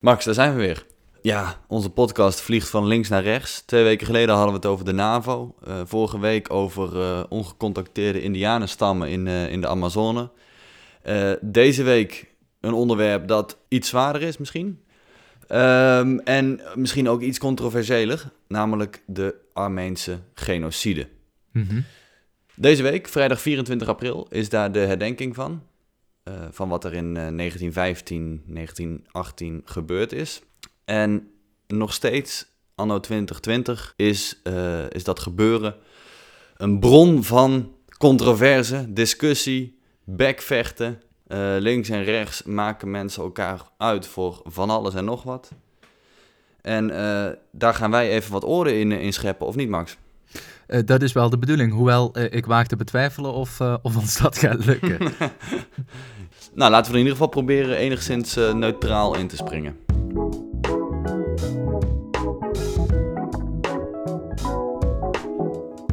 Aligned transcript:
Max, 0.00 0.24
daar 0.24 0.34
zijn 0.34 0.54
we 0.54 0.60
weer. 0.60 0.86
Ja, 1.22 1.60
onze 1.68 1.90
podcast 1.90 2.40
vliegt 2.40 2.68
van 2.68 2.86
links 2.86 3.08
naar 3.08 3.22
rechts. 3.22 3.60
Twee 3.60 3.82
weken 3.82 4.06
geleden 4.06 4.34
hadden 4.34 4.52
we 4.52 4.56
het 4.56 4.66
over 4.66 4.84
de 4.84 4.92
NAVO. 4.92 5.54
Uh, 5.68 5.80
vorige 5.84 6.20
week 6.20 6.50
over 6.52 6.96
uh, 6.96 7.22
ongecontacteerde 7.28 8.22
indianenstammen 8.22 9.08
in, 9.08 9.26
uh, 9.26 9.52
in 9.52 9.60
de 9.60 9.66
Amazone. 9.66 10.30
deze 11.40 11.82
week 11.82 12.30
een 12.60 12.72
onderwerp 12.72 13.28
dat 13.28 13.58
iets 13.68 13.88
zwaarder 13.88 14.22
is 14.22 14.38
misschien. 14.38 14.80
Um, 15.48 16.20
en 16.20 16.60
misschien 16.74 17.08
ook 17.08 17.20
iets 17.20 17.38
controversiëler, 17.38 18.30
namelijk 18.48 19.02
de 19.06 19.34
Armeense 19.52 20.18
genocide. 20.34 21.08
Mm 21.52 21.66
-hmm. 21.68 21.84
Deze 22.54 22.82
week, 22.82 23.08
vrijdag 23.08 23.40
24 23.40 23.88
april, 23.88 24.26
is 24.30 24.48
daar 24.48 24.72
de 24.72 24.78
herdenking 24.78 25.34
van. 25.34 25.62
Uh, 26.24 26.34
van 26.50 26.68
wat 26.68 26.84
er 26.84 26.92
in 26.92 27.06
uh, 27.06 27.12
1915, 27.12 28.42
1918 28.46 29.62
gebeurd 29.64 30.12
is. 30.12 30.42
En 30.84 31.30
nog 31.66 31.92
steeds, 31.92 32.46
anno 32.74 33.00
2020, 33.00 33.92
is, 33.96 34.40
uh, 34.44 34.90
is 34.90 35.04
dat 35.04 35.20
gebeuren 35.20 35.74
een 36.56 36.78
bron 36.78 37.24
van 37.24 37.74
controverse, 37.98 38.92
discussie, 38.92 39.78
bekvechten. 40.04 41.02
Links 41.58 41.88
en 41.88 42.04
rechts 42.04 42.42
maken 42.42 42.90
mensen 42.90 43.22
elkaar 43.22 43.62
uit 43.76 44.06
voor 44.06 44.40
van 44.44 44.70
alles 44.70 44.94
en 44.94 45.04
nog 45.04 45.22
wat. 45.22 45.50
En 46.60 46.88
daar 47.50 47.74
gaan 47.74 47.90
wij 47.90 48.10
even 48.10 48.32
wat 48.32 48.44
oren 48.44 48.74
in, 48.74 48.92
in 48.92 49.12
scheppen, 49.12 49.46
of 49.46 49.56
niet, 49.56 49.68
Max? 49.68 49.96
Uh, 50.70 50.80
dat 50.84 51.02
is 51.02 51.12
wel 51.12 51.30
de 51.30 51.38
bedoeling, 51.38 51.72
hoewel 51.72 52.18
ik 52.30 52.46
waag 52.46 52.66
te 52.66 52.76
betwijfelen 52.76 53.32
of, 53.32 53.60
of 53.60 53.96
ons 53.96 54.18
dat 54.18 54.38
gaat 54.38 54.64
lukken. 54.64 54.98
nou, 56.54 56.70
laten 56.70 56.92
we 56.92 56.98
in 56.98 57.04
ieder 57.04 57.12
geval 57.12 57.28
proberen 57.28 57.76
enigszins 57.76 58.34
neutraal 58.34 59.16
in 59.16 59.28
te 59.28 59.36
springen. 59.36 59.76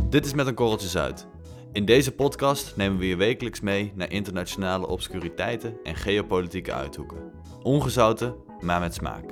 Dit 0.09 0.25
is 0.25 0.33
met 0.33 0.47
een 0.47 0.53
korreltje 0.53 0.87
zout. 0.87 1.27
In 1.71 1.85
deze 1.85 2.11
podcast 2.11 2.73
nemen 2.75 2.97
we 2.97 3.07
je 3.07 3.15
wekelijks 3.15 3.59
mee 3.59 3.91
naar 3.95 4.11
internationale 4.11 4.87
obscuriteiten 4.87 5.77
en 5.83 5.95
geopolitieke 5.95 6.73
uithoeken. 6.73 7.17
Ongezouten, 7.61 8.35
maar 8.59 8.79
met 8.79 8.93
smaak. 8.93 9.23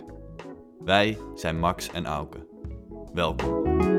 Wij 0.84 1.18
zijn 1.36 1.60
Max 1.60 1.90
en 1.92 2.06
Auke. 2.06 2.48
Welkom. 3.14 3.95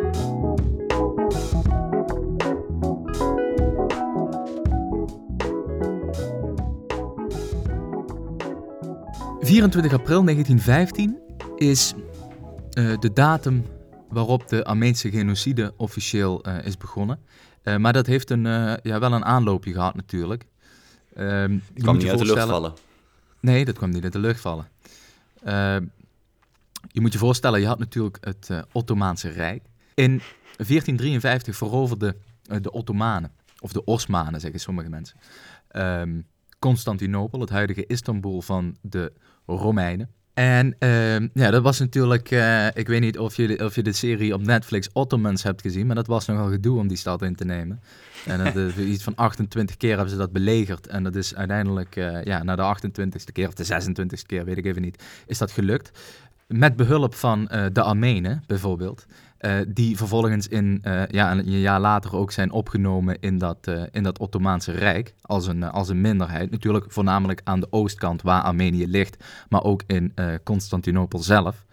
...24 9.47 9.93
april 9.93 10.25
1915 10.25 11.19
is 11.57 11.95
uh, 12.79 12.99
de 12.99 13.13
datum 13.13 13.65
waarop 14.09 14.49
de 14.49 14.65
Armeense 14.65 15.11
genocide 15.11 15.75
officieel 15.77 16.49
uh, 16.49 16.65
is 16.65 16.77
begonnen. 16.77 17.19
Uh, 17.63 17.77
maar 17.77 17.93
dat 17.93 18.07
heeft 18.07 18.31
een, 18.31 18.43
ja, 18.83 18.99
wel 18.99 19.13
een 19.13 19.25
aanloopje 19.25 19.73
gehad 19.73 19.95
natuurlijk. 19.95 20.47
Uh, 21.17 21.45
kwam 21.75 21.97
niet 21.97 22.09
uit 22.09 22.19
de 22.19 22.25
lucht 22.25 22.47
vallen? 22.47 22.73
Nee, 23.41 23.65
dat 23.65 23.77
kwam 23.77 23.91
niet 23.91 24.03
uit 24.03 24.13
de 24.13 24.19
lucht 24.19 24.41
vallen. 24.41 24.69
Uh, 25.47 25.77
je 26.89 27.01
moet 27.01 27.13
je 27.13 27.19
voorstellen, 27.19 27.61
je 27.61 27.67
had 27.67 27.79
natuurlijk 27.79 28.19
het 28.21 28.51
Ottomaanse 28.73 29.29
Rijk. 29.29 29.63
In 29.95 30.21
1453 30.57 31.57
veroverden 31.57 32.17
de 32.61 32.73
Ottomanen, 32.73 33.33
of 33.61 33.73
de 33.73 33.85
Osmanen 33.85 34.41
zeggen 34.41 34.61
sommige 34.61 34.89
mensen, 34.89 35.17
ehm, 35.69 36.21
Constantinopel, 36.59 37.41
het 37.41 37.51
huidige 37.51 37.87
Istanbul 37.87 38.43
van 38.43 38.77
de 38.81 39.13
Romeinen. 39.47 40.11
En 40.37 40.77
uh, 40.79 41.19
ja, 41.19 41.51
dat 41.51 41.63
was 41.63 41.79
natuurlijk, 41.79 42.31
uh, 42.31 42.67
ik 42.67 42.89
weet 42.89 43.01
niet 43.01 43.19
of 43.19 43.37
je, 43.37 43.65
of 43.65 43.75
je 43.75 43.83
de 43.83 43.93
serie 43.93 44.35
op 44.35 44.43
Netflix 44.43 44.89
Ottomans 44.93 45.43
hebt 45.43 45.61
gezien, 45.61 45.87
maar 45.87 45.95
dat 45.95 46.07
was 46.07 46.27
nogal 46.27 46.49
gedoe 46.49 46.79
om 46.79 46.89
die 46.89 46.97
stad 46.97 47.23
in 47.23 47.35
te 47.35 47.45
nemen. 47.45 47.81
En 48.27 48.45
dat, 48.45 48.57
uh, 48.57 48.89
iets 48.93 49.03
van 49.03 49.15
28 49.15 49.77
keer 49.77 49.95
hebben 49.95 50.11
ze 50.11 50.17
dat 50.17 50.33
belegerd. 50.33 50.87
En 50.87 51.03
dat 51.03 51.15
is 51.15 51.35
uiteindelijk, 51.35 51.97
uh, 51.97 52.25
ja, 52.25 52.43
na 52.43 52.57
de 52.57 52.77
28ste 52.79 53.33
keer 53.33 53.49
of 53.49 53.55
de 53.55 53.65
26ste 53.65 54.27
keer, 54.27 54.45
weet 54.45 54.57
ik 54.57 54.65
even 54.65 54.83
niet, 54.83 55.05
is 55.27 55.39
dat 55.39 55.51
gelukt. 55.51 55.99
Met 56.47 56.77
behulp 56.77 57.15
van 57.15 57.45
de 57.73 57.83
Armenen 57.83 58.43
bijvoorbeeld. 58.47 59.07
Uh, 59.41 59.57
die 59.69 59.97
vervolgens 59.97 60.49
in, 60.49 60.83
uh, 60.83 61.07
ja, 61.07 61.33
een 61.33 61.51
jaar 61.51 61.81
later 61.81 62.17
ook 62.17 62.33
zijn 62.33 62.51
opgenomen 62.51 63.21
in 63.21 63.39
dat, 63.39 63.67
uh, 63.69 63.83
in 63.91 64.03
dat 64.03 64.19
Ottomaanse 64.19 64.73
Rijk 64.73 65.15
als 65.23 65.47
een, 65.47 65.63
als 65.63 65.89
een 65.89 66.01
minderheid. 66.01 66.51
Natuurlijk 66.51 66.85
voornamelijk 66.89 67.41
aan 67.45 67.61
de 67.61 67.67
oostkant 67.71 68.23
waar 68.23 68.43
Armenië 68.43 68.87
ligt, 68.87 69.25
maar 69.49 69.63
ook 69.63 69.83
in 69.87 70.15
Constantinopel 70.45 71.19
zelf. 71.19 71.65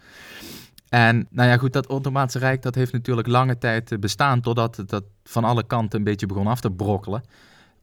En 0.88 1.26
nou 1.30 1.48
ja, 1.48 1.56
goed, 1.56 1.72
dat 1.72 1.86
Ottomaanse 1.86 2.38
Rijk 2.38 2.62
dat 2.62 2.74
heeft 2.74 2.92
natuurlijk 2.92 3.28
lange 3.28 3.58
tijd 3.58 4.00
bestaan 4.00 4.40
totdat 4.40 4.82
dat 4.86 5.04
van 5.24 5.44
alle 5.44 5.66
kanten 5.66 5.98
een 5.98 6.04
beetje 6.04 6.26
begon 6.26 6.46
af 6.46 6.60
te 6.60 6.70
brokkelen 6.70 7.22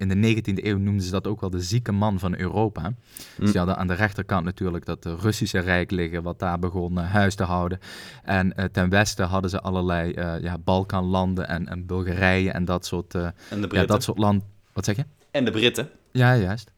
in 0.02 0.22
de 0.22 0.36
19e 0.36 0.66
eeuw 0.66 0.78
noemden 0.78 1.06
ze 1.06 1.12
dat 1.12 1.28
ook 1.28 1.42
wel 1.42 1.50
de 1.50 1.62
zieke 1.62 1.92
man 1.92 2.20
van 2.20 2.38
Europa. 2.38 2.90
Mm. 2.90 2.96
Dus 3.36 3.52
je 3.52 3.58
hadden 3.58 3.78
aan 3.78 3.88
de 3.88 3.94
rechterkant 3.94 4.46
natuurlijk 4.46 4.86
dat 4.86 5.06
Russische 5.06 5.60
Rijk 5.60 5.92
liggen, 5.92 6.24
wat 6.24 6.40
daar 6.40 6.60
begon 6.60 6.94
uh, 6.94 7.12
huis 7.12 7.36
te 7.36 7.44
houden. 7.44 7.80
En 8.24 8.54
uh, 8.56 8.66
ten 8.66 8.90
westen 8.90 9.28
hadden 9.28 9.50
ze 9.50 9.62
allerlei 9.62 10.12
ja, 10.42 10.58
Balkanlanden 10.58 11.48
en, 11.48 11.68
en 11.68 11.86
Bulgarije 11.86 12.52
en 12.52 12.66
dat 12.66 12.86
soort, 12.86 13.14
en 13.14 13.34
de 13.50 13.68
ja, 13.72 13.86
dat 13.86 14.04
soort 14.04 14.18
land. 14.18 14.44
Wat 14.74 14.86
zeg 14.86 14.96
je? 14.96 15.06
En 15.32 15.46
de 15.46 15.52
Britten. 15.52 15.90
Ja, 16.12 16.36
juist. 16.36 16.72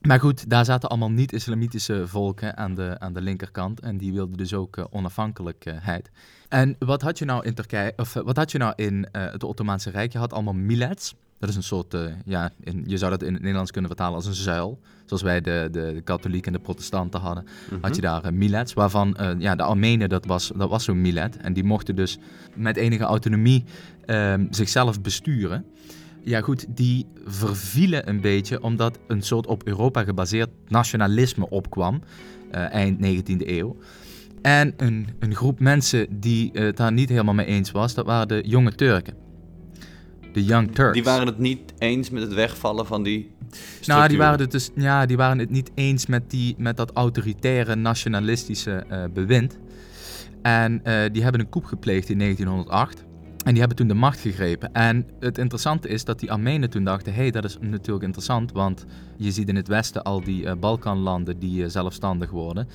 Maar 0.00 0.20
goed, 0.20 0.50
daar 0.50 0.64
zaten 0.64 0.88
allemaal 0.88 1.10
niet-islamitische 1.10 2.06
volken 2.06 2.56
aan 2.56 2.74
de, 2.74 2.96
aan 2.98 3.12
de 3.12 3.20
linkerkant. 3.20 3.80
En 3.80 3.98
die 3.98 4.12
wilden 4.12 4.36
dus 4.36 4.54
ook 4.54 4.86
onafhankelijkheid. 4.90 6.10
En 6.48 6.76
wat 6.78 7.02
had 7.02 7.18
je 7.18 7.24
nou 7.24 7.44
in 7.44 7.54
Turkije, 7.54 7.92
of 7.96 8.12
wat 8.12 8.36
had 8.36 8.52
je 8.52 8.58
nou 8.58 8.72
in 8.76 9.08
het 9.12 9.44
Ottomaanse 9.44 9.90
Rijk? 9.90 10.12
Je 10.12 10.18
had 10.18 10.32
allemaal 10.32 10.54
millets. 10.54 11.14
Dat 11.38 11.48
is 11.48 11.56
een 11.56 11.62
soort, 11.62 11.94
uh, 11.94 12.00
ja, 12.24 12.50
in, 12.60 12.84
je 12.86 12.96
zou 12.98 13.10
dat 13.10 13.22
in 13.22 13.32
het 13.32 13.40
Nederlands 13.40 13.70
kunnen 13.70 13.90
vertalen 13.90 14.14
als 14.14 14.26
een 14.26 14.34
zuil. 14.34 14.80
Zoals 15.06 15.22
wij 15.22 15.40
de, 15.40 15.68
de, 15.72 15.92
de 15.94 16.00
katholieken 16.00 16.52
en 16.52 16.58
de 16.58 16.64
protestanten 16.64 17.20
hadden, 17.20 17.44
mm-hmm. 17.64 17.78
had 17.80 17.94
je 17.94 18.00
daar 18.00 18.24
uh, 18.24 18.30
millets. 18.30 18.72
Waarvan 18.72 19.16
uh, 19.20 19.30
ja, 19.38 19.54
de 19.54 19.62
Armenen, 19.62 20.08
dat 20.08 20.26
was, 20.26 20.52
dat 20.56 20.68
was 20.68 20.84
zo'n 20.84 21.00
millet. 21.00 21.36
En 21.36 21.52
die 21.52 21.64
mochten 21.64 21.96
dus 21.96 22.18
met 22.54 22.76
enige 22.76 23.04
autonomie 23.04 23.64
ehm, 24.06 24.46
zichzelf 24.50 25.00
besturen. 25.00 25.64
Ja 26.22 26.40
goed, 26.40 26.66
die 26.68 27.06
vervielen 27.24 28.08
een 28.08 28.20
beetje 28.20 28.62
omdat 28.62 28.98
een 29.06 29.22
soort 29.22 29.46
op 29.46 29.66
Europa 29.66 30.04
gebaseerd 30.04 30.50
nationalisme 30.68 31.48
opkwam. 31.48 32.02
eind 32.50 32.98
19e 33.06 33.46
eeuw. 33.46 33.76
En 34.42 34.74
een, 34.76 35.08
een 35.18 35.34
groep 35.34 35.60
mensen 35.60 36.20
die 36.20 36.50
het 36.52 36.76
daar 36.76 36.92
niet 36.92 37.08
helemaal 37.08 37.34
mee 37.34 37.46
eens 37.46 37.70
was, 37.70 37.94
dat 37.94 38.06
waren 38.06 38.28
de 38.28 38.42
jonge 38.46 38.72
Turken 38.72 39.27
de 40.32 40.44
Young 40.44 40.74
Turks. 40.74 40.94
Die 40.94 41.04
waren 41.04 41.26
het 41.26 41.38
niet 41.38 41.72
eens 41.78 42.10
met 42.10 42.22
het 42.22 42.34
wegvallen 42.34 42.86
van 42.86 43.02
die 43.02 43.30
structuur. 43.50 43.94
Nou, 43.94 44.08
die 44.08 44.18
waren 44.18 44.40
het 44.40 44.50
dus, 44.50 44.70
ja, 44.74 45.06
die 45.06 45.16
waren 45.16 45.38
het 45.38 45.50
niet 45.50 45.70
eens 45.74 46.06
met, 46.06 46.30
die, 46.30 46.54
met 46.58 46.76
dat 46.76 46.90
autoritaire 46.92 47.74
nationalistische 47.74 48.84
uh, 48.90 49.04
bewind. 49.14 49.58
En 50.42 50.72
uh, 50.84 51.00
die 51.12 51.22
hebben 51.22 51.40
een 51.40 51.48
coup 51.48 51.64
gepleegd 51.64 52.08
in 52.08 52.18
1908. 52.18 53.06
En 53.44 53.50
die 53.50 53.58
hebben 53.58 53.76
toen 53.76 53.88
de 53.88 53.94
macht 53.94 54.20
gegrepen. 54.20 54.72
En 54.72 55.06
het 55.20 55.38
interessante 55.38 55.88
is 55.88 56.04
dat 56.04 56.18
die 56.18 56.32
Armenen 56.32 56.70
toen 56.70 56.84
dachten: 56.84 57.14
hé, 57.14 57.20
hey, 57.20 57.30
dat 57.30 57.44
is 57.44 57.56
natuurlijk 57.60 58.04
interessant, 58.04 58.52
want 58.52 58.86
je 59.16 59.30
ziet 59.30 59.48
in 59.48 59.56
het 59.56 59.68
Westen 59.68 60.02
al 60.02 60.24
die 60.24 60.42
uh, 60.42 60.52
Balkanlanden 60.60 61.38
die 61.38 61.68
zelfstandig 61.68 62.30
worden. 62.30 62.68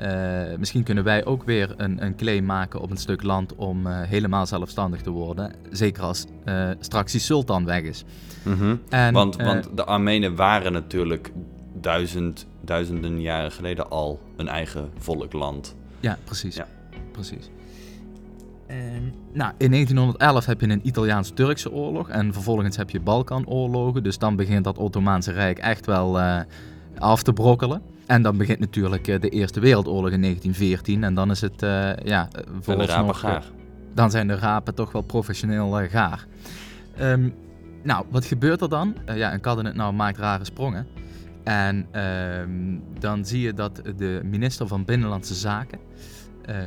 Uh, 0.00 0.56
misschien 0.58 0.82
kunnen 0.82 1.04
wij 1.04 1.24
ook 1.24 1.44
weer 1.44 1.74
een, 1.76 2.04
een, 2.04 2.16
claim 2.16 2.44
maken 2.44 2.80
op 2.80 2.90
een 2.90 2.96
stuk 2.96 3.22
land 3.22 3.54
om 3.54 3.86
uh, 3.86 4.00
helemaal 4.00 4.46
zelfstandig 4.46 5.00
te 5.00 5.10
worden. 5.10 5.52
Zeker 5.70 6.02
als 6.02 6.26
uh, 6.44 6.70
straks 6.80 7.12
die 7.12 7.20
sultan 7.20 7.64
weg 7.64 7.82
is. 7.82 8.04
Mm 8.42 8.54
-hmm. 8.54 8.80
en, 8.88 9.14
want, 9.14 9.36
want 9.36 9.68
de 9.74 9.84
Armenen 9.84 10.36
waren 10.36 10.72
natuurlijk 10.72 11.32
duizend, 11.80 12.46
duizenden 12.60 13.20
jaren 13.20 13.52
geleden 13.52 13.90
al 13.90 14.20
een 14.36 14.48
eigen 14.48 14.90
volkland. 14.98 15.76
Ja, 16.00 16.18
precies. 16.24 16.56
Ja. 16.56 16.66
precies. 17.12 17.50
En, 18.66 19.14
nou, 19.32 19.52
in 19.58 19.70
1911 19.70 20.46
heb 20.46 20.60
je 20.60 20.68
een 20.68 20.86
Italiaans-Turkse 20.86 21.72
oorlog 21.72 22.08
en 22.08 22.32
vervolgens 22.32 22.76
heb 22.76 22.90
je 22.90 23.00
Balkanoorlogen. 23.00 24.02
Dus 24.02 24.18
dan 24.18 24.36
begint 24.36 24.64
dat 24.64 24.78
Ottomaanse 24.78 25.32
Rijk 25.32 25.58
echt 25.58 25.86
wel 25.86 26.20
af 26.98 27.22
te 27.22 27.32
brokkelen. 27.32 27.82
En 28.12 28.22
dan 28.22 28.36
begint 28.36 28.58
natuurlijk 28.58 29.08
eh, 29.08 29.20
de 29.20 29.28
Eerste 29.28 29.60
Wereldoorlog 29.60 30.10
in 30.10 30.20
1914. 30.20 31.04
En 31.04 31.14
dan 31.14 31.30
is 31.30 31.40
het, 31.40 31.62
uh, 31.62 31.96
ja, 31.96 32.28
voor 32.60 32.78
de 32.78 32.86
rapen 32.86 33.14
gaar. 33.14 33.44
Dan 33.94 34.10
zijn 34.10 34.26
de 34.26 34.34
rapen 34.34 34.74
toch 34.74 34.92
wel 34.92 35.02
professioneel 35.02 35.82
uh, 35.82 35.90
gaar. 35.90 36.26
Um, 37.00 37.34
nou, 37.82 38.04
wat 38.10 38.24
gebeurt 38.24 38.60
er 38.60 38.68
dan? 38.68 38.96
Uh, 39.06 39.16
ja, 39.16 39.32
een 39.32 39.40
kabinet 39.40 39.74
nou 39.74 39.92
maakt 39.92 40.18
rare 40.18 40.44
sprongen. 40.44 40.86
En 41.44 41.86
um, 42.40 42.82
dan 42.98 43.24
zie 43.24 43.40
je 43.40 43.54
dat 43.54 43.82
de 43.96 44.20
minister 44.24 44.66
van 44.66 44.84
Binnenlandse 44.84 45.34
Zaken, 45.34 45.78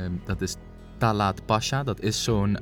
um, 0.04 0.20
dat 0.24 0.40
is 0.40 0.56
Talat 0.98 1.46
Pasha, 1.46 1.82
dat 1.82 2.00
is 2.00 2.24
zo'n 2.24 2.58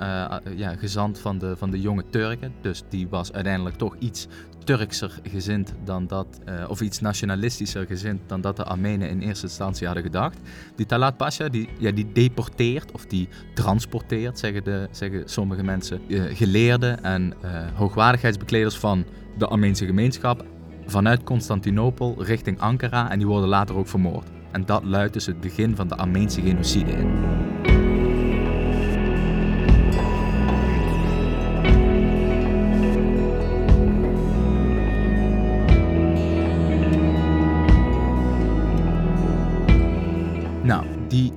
ja, 0.57 0.77
gezant 0.77 1.19
van 1.19 1.39
de, 1.39 1.57
van 1.57 1.71
de 1.71 1.81
jonge 1.81 2.05
Turken. 2.11 2.53
Dus 2.61 2.83
die 2.89 3.09
was 3.09 3.33
uiteindelijk 3.33 3.77
toch 3.77 3.97
iets 3.99 4.27
Turkser 4.65 5.21
gezind 5.23 5.75
dan 5.85 6.07
dat, 6.07 6.27
uh, 6.49 6.65
of 6.69 6.81
iets 6.81 7.01
nationalistischer 7.01 7.87
gezind 7.87 8.21
dan 8.27 8.41
dat 8.41 8.57
de 8.57 8.65
Armenen 8.65 9.09
in 9.09 9.21
eerste 9.21 9.47
instantie 9.47 9.87
hadden 9.87 10.05
gedacht. 10.05 10.39
Die 10.77 10.87
Talat 10.87 11.17
Pasha, 11.17 11.49
die, 11.49 11.69
ja, 11.79 11.91
die 11.91 12.13
deporteert 12.13 12.93
of 12.93 13.07
die 13.07 13.29
transporteert, 13.55 14.39
zeggen, 14.39 14.65
de, 14.65 14.89
zeggen 14.91 15.23
sommige 15.25 15.63
mensen, 15.63 16.01
uh, 16.07 16.23
geleerden 16.33 17.05
en 17.05 17.35
uh, 17.45 17.51
hoogwaardigheidsbekleders 17.75 18.77
van 18.77 19.05
de 19.39 19.47
Armeense 19.47 19.87
gemeenschap 19.87 20.45
vanuit 20.87 21.23
Constantinopel 21.23 22.15
richting 22.19 22.61
Ankara 22.61 23.11
en 23.11 23.19
die 23.19 23.27
worden 23.27 23.49
later 23.49 23.77
ook 23.77 23.89
vermoord. 23.89 24.29
En 24.53 24.65
dat 24.65 24.85
luidt 24.85 25.13
dus 25.13 25.27
het 25.27 25.41
begin 25.41 25.77
van 25.77 25.89
de 25.89 25.97
Armeense 25.97 26.41
genocide 26.41 26.91
in. 26.91 27.74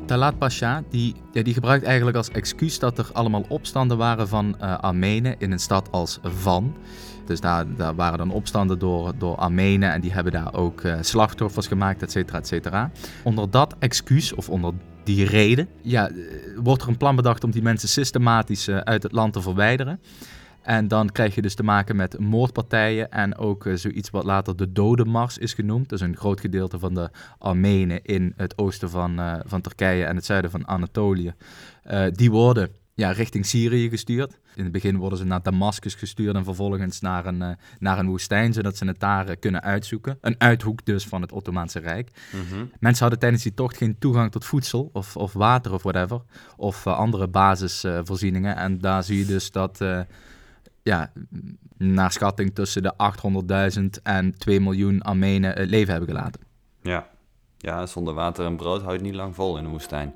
Talat 0.07 0.37
Pasha, 0.37 0.83
die, 0.89 1.15
die 1.31 1.53
gebruikt 1.53 1.85
eigenlijk 1.85 2.17
als 2.17 2.29
excuus 2.29 2.79
dat 2.79 2.97
er 2.97 3.09
allemaal 3.13 3.45
opstanden 3.47 3.97
waren 3.97 4.27
van 4.27 4.55
uh, 4.61 4.77
Armenen 4.77 5.35
in 5.37 5.51
een 5.51 5.59
stad 5.59 5.91
als 5.91 6.19
Van. 6.23 6.75
Dus 7.25 7.39
daar, 7.39 7.75
daar 7.75 7.95
waren 7.95 8.17
dan 8.17 8.31
opstanden 8.31 8.79
door, 8.79 9.13
door 9.17 9.35
Armenen 9.35 9.91
en 9.91 10.01
die 10.01 10.13
hebben 10.13 10.31
daar 10.31 10.53
ook 10.53 10.81
uh, 10.81 10.95
slachtoffers 11.01 11.67
gemaakt, 11.67 12.01
et 12.01 12.11
cetera, 12.11 12.37
et 12.37 12.47
cetera. 12.47 12.91
Onder 13.23 13.49
dat 13.49 13.75
excuus 13.79 14.33
of 14.33 14.49
onder 14.49 14.73
die 15.03 15.25
reden 15.25 15.67
ja, 15.81 16.09
wordt 16.55 16.81
er 16.81 16.87
een 16.87 16.97
plan 16.97 17.15
bedacht 17.15 17.43
om 17.43 17.51
die 17.51 17.61
mensen 17.61 17.89
systematisch 17.89 18.69
uit 18.69 19.03
het 19.03 19.11
land 19.11 19.33
te 19.33 19.41
verwijderen. 19.41 19.99
En 20.67 20.87
dan 20.87 21.11
krijg 21.11 21.35
je 21.35 21.41
dus 21.41 21.55
te 21.55 21.63
maken 21.63 21.95
met 21.95 22.19
moordpartijen 22.19 23.11
en 23.11 23.37
ook 23.37 23.65
uh, 23.65 23.75
zoiets 23.75 24.09
wat 24.09 24.23
later 24.23 24.55
de 24.55 24.71
Dodenmars 24.71 25.37
is 25.37 25.53
genoemd. 25.53 25.89
Dus 25.89 26.01
een 26.01 26.17
groot 26.17 26.39
gedeelte 26.39 26.79
van 26.79 26.93
de 26.93 27.09
Armenen 27.37 28.03
in 28.03 28.33
het 28.35 28.57
oosten 28.57 28.89
van, 28.89 29.19
uh, 29.19 29.35
van 29.45 29.61
Turkije 29.61 30.05
en 30.05 30.15
het 30.15 30.25
zuiden 30.25 30.51
van 30.51 30.67
Anatolië. 30.67 31.33
Uh, 31.91 32.05
die 32.11 32.31
worden 32.31 32.69
ja, 32.93 33.11
richting 33.11 33.45
Syrië 33.45 33.89
gestuurd. 33.89 34.39
In 34.55 34.63
het 34.63 34.71
begin 34.71 34.97
worden 34.97 35.19
ze 35.19 35.25
naar 35.25 35.41
Damascus 35.41 35.95
gestuurd 35.95 36.35
en 36.35 36.43
vervolgens 36.43 37.01
naar 37.01 37.25
een, 37.25 37.57
naar 37.79 37.99
een 37.99 38.07
woestijn, 38.07 38.53
zodat 38.53 38.77
ze 38.77 38.85
het 38.85 38.99
daar 38.99 39.35
kunnen 39.35 39.63
uitzoeken. 39.63 40.17
Een 40.21 40.35
uithoek 40.37 40.85
dus 40.85 41.05
van 41.05 41.21
het 41.21 41.31
Ottomaanse 41.31 41.79
Rijk. 41.79 42.11
Mm-hmm. 42.31 42.71
Mensen 42.79 43.01
hadden 43.01 43.19
tijdens 43.19 43.43
die 43.43 43.53
tocht 43.53 43.77
geen 43.77 43.97
toegang 43.99 44.31
tot 44.31 44.45
voedsel 44.45 44.89
of, 44.93 45.17
of 45.17 45.33
water 45.33 45.73
of 45.73 45.83
whatever. 45.83 46.21
Of 46.55 46.87
andere 46.87 47.27
basisvoorzieningen. 47.27 48.55
en 48.55 48.77
daar 48.77 49.03
zie 49.03 49.17
je 49.17 49.25
dus 49.25 49.51
dat 49.51 49.81
ja, 50.87 51.11
naar 51.77 52.11
schatting 52.11 52.55
tussen 52.55 52.83
de 52.83 52.93
800.000 53.79 54.01
en 54.03 54.37
2 54.37 54.59
miljoen 54.59 55.01
Armenen 55.01 55.53
het 55.53 55.69
leven 55.69 55.91
hebben 55.91 56.09
gelaten. 56.09 56.41
Ja. 56.81 57.07
ja, 57.57 57.85
zonder 57.85 58.13
water 58.13 58.45
en 58.45 58.55
brood 58.55 58.81
houdt 58.81 58.93
het 58.93 59.01
niet 59.01 59.15
lang 59.15 59.35
vol 59.35 59.57
in 59.57 59.63
de 59.63 59.69
woestijn. 59.69 60.13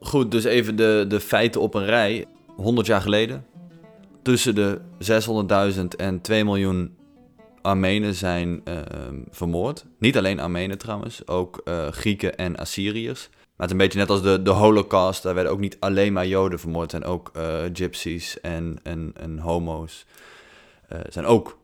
Goed, 0.00 0.30
dus 0.30 0.44
even 0.44 0.76
de, 0.76 1.04
de 1.08 1.20
feiten 1.20 1.60
op 1.60 1.74
een 1.74 1.84
rij. 1.84 2.24
100 2.56 2.86
jaar 2.86 3.00
geleden, 3.00 3.46
tussen 4.22 4.54
de 4.54 4.80
600.000 5.76 5.84
en 5.96 6.20
2 6.20 6.44
miljoen 6.44 6.97
Armenen 7.62 8.14
zijn 8.14 8.60
uh, 8.64 8.76
vermoord. 9.30 9.84
Niet 9.98 10.16
alleen 10.16 10.40
Armenen 10.40 10.78
trouwens, 10.78 11.26
ook 11.26 11.60
uh, 11.64 11.88
Grieken 11.88 12.36
en 12.36 12.56
Assyriërs. 12.56 13.28
Maar 13.30 13.66
het 13.66 13.66
is 13.66 13.72
een 13.72 13.76
beetje 13.76 13.98
net 13.98 14.10
als 14.10 14.22
de, 14.22 14.42
de 14.42 14.50
Holocaust. 14.50 15.22
Daar 15.22 15.34
werden 15.34 15.52
ook 15.52 15.60
niet 15.60 15.76
alleen 15.80 16.12
maar 16.12 16.26
Joden 16.26 16.60
vermoord. 16.60 16.90
zijn 16.90 17.04
ook 17.04 17.30
uh, 17.36 17.64
gypsies 17.72 18.40
en, 18.40 18.78
en, 18.82 19.12
en 19.20 19.38
homo's. 19.38 20.06
zijn 21.08 21.24
ook 21.24 21.58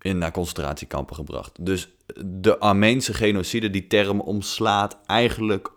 in 0.00 0.18
naar 0.18 0.32
concentratiekampen 0.32 1.16
gebracht. 1.16 1.64
Dus 1.64 1.88
de 2.24 2.58
Armeense 2.58 3.14
genocide, 3.14 3.70
die 3.70 3.86
term 3.86 4.20
omslaat 4.20 4.98
eigenlijk 5.06 5.72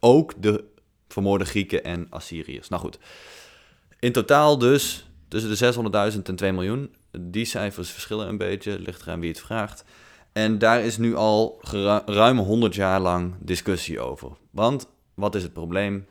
ook 0.00 0.32
de 0.42 0.64
vermoorde 1.08 1.44
Grieken 1.44 1.84
en 1.84 2.06
Assyriërs. 2.10 2.68
Nou 2.68 2.82
goed, 2.82 2.98
in 3.98 4.12
totaal 4.12 4.58
dus 4.58 5.08
tussen 5.28 5.50
de 5.50 6.12
600.000 6.12 6.22
en 6.22 6.36
2 6.36 6.52
miljoen. 6.52 6.94
Die 7.10 7.44
cijfers 7.44 7.90
verschillen 7.90 8.28
een 8.28 8.36
beetje, 8.36 8.78
ligt 8.78 9.02
eraan 9.02 9.20
wie 9.20 9.30
het 9.30 9.40
vraagt. 9.40 9.84
En 10.32 10.58
daar 10.58 10.80
is 10.80 10.96
nu 10.96 11.14
al 11.14 11.60
ruim 12.06 12.38
100 12.38 12.74
jaar 12.74 13.00
lang 13.00 13.34
discussie 13.40 14.00
over. 14.00 14.30
Want 14.50 14.88
wat 15.14 15.34
is 15.34 15.42
het 15.42 15.52
probleem? 15.52 16.06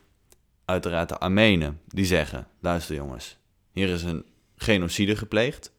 Uiteraard 0.66 1.10
de 1.10 1.18
Armenen, 1.18 1.80
die 1.88 2.06
zeggen: 2.06 2.48
luister 2.60 2.96
jongens, 2.96 3.38
hier 3.72 3.90
is 3.90 4.04
een 4.04 4.26
genocide 4.56 5.16
gepleegd. 5.16 5.72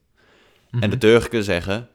En 0.81 0.91
de 0.91 0.99
Turken 0.99 1.44
zeggen: 1.44 1.88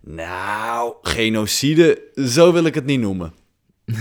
nou, 0.00 0.94
genocide, 1.02 2.02
zo 2.14 2.52
wil 2.52 2.64
ik 2.64 2.74
het 2.74 2.84
niet 2.84 3.00
noemen. 3.00 3.32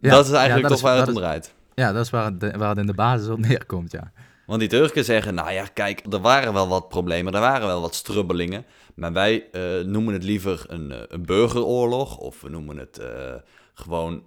ja, 0.00 0.10
dat 0.10 0.26
is 0.26 0.32
eigenlijk 0.32 0.44
ja, 0.44 0.60
dat 0.60 0.62
toch 0.68 0.76
is, 0.76 0.82
waar 0.82 0.98
het 0.98 1.08
om 1.08 1.14
draait. 1.14 1.54
Ja, 1.74 1.92
dat 1.92 2.04
is 2.04 2.10
waar 2.10 2.32
het, 2.32 2.56
waar 2.56 2.68
het 2.68 2.78
in 2.78 2.86
de 2.86 2.94
basis 2.94 3.28
op 3.28 3.38
neerkomt, 3.38 3.92
ja. 3.92 4.12
Want 4.46 4.60
die 4.60 4.68
Turken 4.68 5.04
zeggen, 5.04 5.34
nou 5.34 5.52
ja, 5.52 5.66
kijk, 5.66 6.02
er 6.10 6.20
waren 6.20 6.52
wel 6.52 6.68
wat 6.68 6.88
problemen, 6.88 7.34
er 7.34 7.40
waren 7.40 7.66
wel 7.66 7.80
wat 7.80 7.94
strubbelingen. 7.94 8.64
Maar 8.94 9.12
wij 9.12 9.46
uh, 9.52 9.84
noemen 9.84 10.14
het 10.14 10.24
liever 10.24 10.64
een, 10.68 10.90
uh, 10.90 10.98
een, 11.08 11.26
burgeroorlog 11.26 12.16
of 12.16 12.40
we 12.40 12.48
noemen 12.48 12.76
het 12.76 12.98
uh, 13.00 13.34
gewoon 13.74 14.22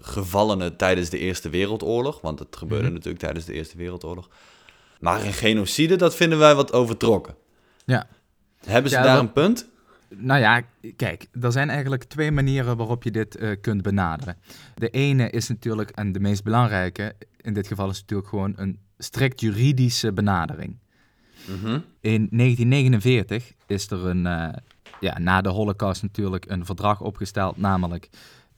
gevallenen 0.00 0.76
tijdens 0.76 1.10
de 1.10 1.18
Eerste 1.18 1.48
Wereldoorlog. 1.48 2.20
Want 2.20 2.38
het 2.38 2.56
gebeurde 2.56 2.76
mm-hmm. 2.76 2.94
natuurlijk 2.94 3.24
tijdens 3.24 3.44
de 3.44 3.52
Eerste 3.52 3.76
Wereldoorlog. 3.76 4.28
Maar 5.00 5.24
een 5.24 5.32
genocide, 5.32 5.96
dat 5.96 6.14
vinden 6.14 6.38
wij 6.38 6.54
wat 6.54 6.72
overtrokken. 6.72 7.34
Ja. 7.84 8.06
Hebben 8.64 8.90
ze 8.90 8.96
ja, 8.96 9.02
daar 9.02 9.14
dat... 9.14 9.22
een 9.22 9.32
punt? 9.32 9.68
Nou 10.08 10.40
ja, 10.40 10.62
kijk, 10.96 11.26
er 11.40 11.52
zijn 11.52 11.70
eigenlijk 11.70 12.04
twee 12.04 12.30
manieren 12.30 12.76
waarop 12.76 13.02
je 13.02 13.10
dit 13.10 13.40
uh, 13.40 13.56
kunt 13.60 13.82
benaderen. 13.82 14.36
De 14.74 14.90
ene 14.90 15.30
is 15.30 15.48
natuurlijk, 15.48 15.90
en 15.90 16.12
de 16.12 16.20
meest 16.20 16.44
belangrijke 16.44 17.14
in 17.36 17.52
dit 17.52 17.66
geval 17.66 17.90
is 17.90 18.00
natuurlijk 18.00 18.28
gewoon 18.28 18.52
een 18.56 18.78
strikt 18.98 19.40
juridische 19.40 20.12
benadering. 20.12 20.76
Mm-hmm. 21.46 21.84
In 22.00 22.28
1949 22.30 23.52
is 23.66 23.90
er 23.90 24.06
een, 24.06 24.24
uh, 24.24 24.48
ja, 25.00 25.18
na 25.18 25.40
de 25.40 25.48
Holocaust 25.48 26.02
natuurlijk 26.02 26.50
een 26.50 26.64
verdrag 26.64 27.00
opgesteld, 27.00 27.56
namelijk 27.56 28.08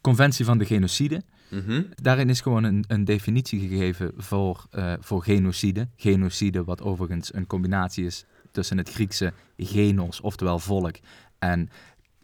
Conventie 0.01 0.45
van 0.45 0.59
de 0.59 0.65
Genocide. 0.65 1.23
Mm-hmm. 1.51 1.87
Daarin 2.03 2.29
is 2.29 2.41
gewoon 2.41 2.65
een, 2.65 2.85
een 2.89 3.05
definitie 3.05 3.69
gegeven 3.69 4.13
voor, 4.17 4.67
uh, 4.75 4.93
voor 5.01 5.23
genocide. 5.23 5.89
Genocide, 5.97 6.65
wat 6.65 6.83
overigens 6.83 7.35
een 7.35 7.47
combinatie 7.47 8.05
is 8.05 8.25
tussen 8.51 8.79
het 8.79 8.91
Griekse 8.91 9.33
genos, 9.57 10.21
oftewel 10.21 10.59
volk, 10.59 10.97
en 11.39 11.69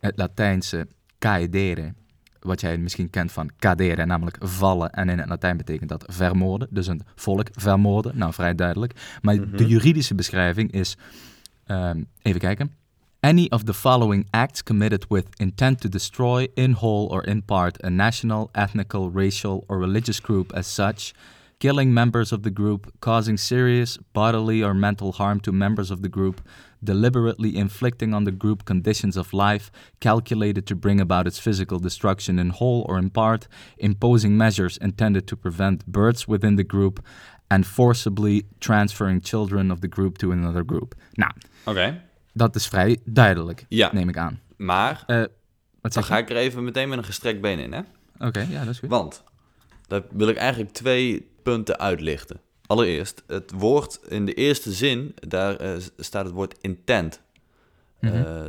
het 0.00 0.16
Latijnse 0.16 0.88
caedere, 1.18 1.94
wat 2.46 2.60
jij 2.60 2.78
misschien 2.78 3.10
kent 3.10 3.32
van 3.32 3.50
cadere, 3.58 4.06
namelijk 4.06 4.36
vallen. 4.40 4.90
En 4.90 5.08
in 5.08 5.18
het 5.18 5.28
Latijn 5.28 5.56
betekent 5.56 5.88
dat 5.88 6.04
vermoorden. 6.06 6.68
Dus 6.70 6.86
een 6.86 7.02
volk 7.14 7.48
vermoorden. 7.52 8.18
Nou, 8.18 8.32
vrij 8.32 8.54
duidelijk. 8.54 9.18
Maar 9.22 9.34
Mhm. 9.34 9.56
de 9.56 9.66
juridische 9.66 10.14
beschrijving 10.14 10.72
is, 10.72 10.96
um, 11.66 12.06
even 12.22 12.40
kijken. 12.40 12.70
Any 13.20 13.46
of 13.48 13.62
the 13.62 13.74
following 13.74 14.26
acts 14.30 14.62
committed 14.62 15.06
with 15.08 15.26
intent 15.36 15.80
to 15.80 15.88
destroy 15.88 16.48
in 16.54 16.72
whole 16.72 17.08
or 17.08 17.26
in 17.26 17.42
part 17.44 17.84
a 17.84 17.88
national, 17.88 18.48
ethnical, 18.52 19.10
racial, 19.14 19.64
or 19.66 19.78
religious 19.78 20.20
group 20.20 20.52
as 20.52 20.74
such, 20.74 21.12
killing 21.58 21.92
members 21.92 22.32
of 22.32 22.40
the 22.40 22.50
group, 22.54 22.86
causing 22.98 23.38
serious 23.38 23.98
bodily 24.12 24.62
or 24.62 24.74
mental 24.76 25.12
harm 25.12 25.40
to 25.40 25.52
members 25.52 25.90
of 25.90 26.00
the 26.00 26.08
group, 26.08 26.40
deliberately 26.86 27.56
inflicting 27.56 28.14
on 28.14 28.24
the 28.24 28.36
group 28.36 28.64
conditions 28.64 29.16
of 29.16 29.32
life 29.32 29.70
calculated 29.98 30.66
to 30.66 30.74
bring 30.74 31.00
about 31.00 31.26
its 31.26 31.38
physical 31.38 31.78
destruction 31.78 32.38
in 32.38 32.50
whole 32.50 32.84
or 32.88 32.98
in 32.98 33.10
part, 33.10 33.48
imposing 33.76 34.36
measures 34.36 34.78
intended 34.78 35.26
to 35.26 35.36
prevent 35.36 35.84
births 35.84 36.26
within 36.26 36.56
the 36.56 36.66
group, 36.66 37.00
and 37.48 37.66
forcibly 37.66 38.46
transferring 38.58 39.20
children 39.20 39.70
of 39.70 39.80
the 39.80 39.88
group 39.88 40.18
to 40.18 40.32
another 40.32 40.64
group. 40.64 40.94
Nou, 41.12 41.32
Oké. 41.64 41.70
Okay. 41.70 42.00
dat 42.32 42.54
is 42.54 42.66
vrij 42.66 42.98
duidelijk, 43.04 43.64
ja. 43.68 43.92
neem 43.92 44.08
ik 44.08 44.16
aan. 44.16 44.40
Maar, 44.56 45.04
uh, 45.06 45.24
wat 45.80 45.92
dan 45.92 46.04
ga 46.04 46.18
ik 46.18 46.30
er 46.30 46.36
even 46.36 46.64
meteen 46.64 46.88
met 46.88 46.98
een 46.98 47.04
gestrekt 47.04 47.40
been 47.40 47.58
in, 47.58 47.72
hè? 47.72 47.80
Oké, 48.14 48.26
okay, 48.26 48.46
ja, 48.50 48.64
dat 48.64 48.68
is 48.74 48.78
goed. 48.78 48.88
Want, 48.88 49.22
daar 49.86 50.02
wil 50.10 50.28
ik 50.28 50.36
eigenlijk 50.36 50.72
twee 50.72 51.30
punten 51.42 51.78
uitlichten. 51.78 52.40
Allereerst, 52.66 53.22
het 53.26 53.52
woord 53.56 54.00
in 54.08 54.26
de 54.26 54.34
eerste 54.34 54.72
zin, 54.72 55.14
daar 55.28 55.62
uh, 55.62 55.70
staat 55.98 56.24
het 56.24 56.34
woord 56.34 56.54
intent. 56.60 57.20
Mhm. 58.00 58.14
Uh, 58.14 58.44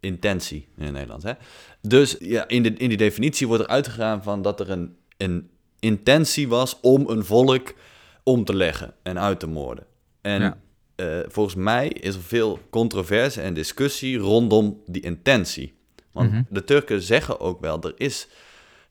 intentie 0.00 0.66
in 0.76 0.82
het 0.84 0.92
Nederlands. 0.92 1.24
Hè? 1.24 1.32
Dus 1.80 2.16
ja, 2.20 2.48
in, 2.48 2.62
de, 2.62 2.72
in 2.72 2.88
die 2.88 2.96
definitie 2.98 3.46
wordt 3.46 3.62
er 3.62 3.68
uitgegaan 3.68 4.22
van 4.22 4.42
dat 4.42 4.60
er 4.60 4.70
een, 4.70 4.96
een 5.16 5.50
intentie 5.80 6.48
was 6.48 6.80
om 6.80 7.08
een 7.08 7.24
volk 7.24 7.74
om 8.22 8.44
te 8.44 8.54
leggen 8.54 8.94
en 9.02 9.18
uit 9.20 9.40
te 9.40 9.46
moorden. 9.46 9.86
En 10.20 10.40
Ja. 10.42 10.58
uh, 10.96 11.18
volgens 11.28 11.54
mij 11.54 11.88
is 11.88 12.14
er 12.14 12.20
veel 12.22 12.58
controverse 12.70 13.40
en 13.40 13.54
discussie 13.54 14.18
rondom 14.18 14.80
die 14.86 15.02
intentie. 15.02 15.74
Want 16.12 16.30
Mhm. 16.30 16.42
de 16.48 16.64
Turken 16.64 17.02
zeggen 17.02 17.40
ook 17.40 17.60
wel, 17.60 17.82
er 17.82 17.94
is 17.96 18.28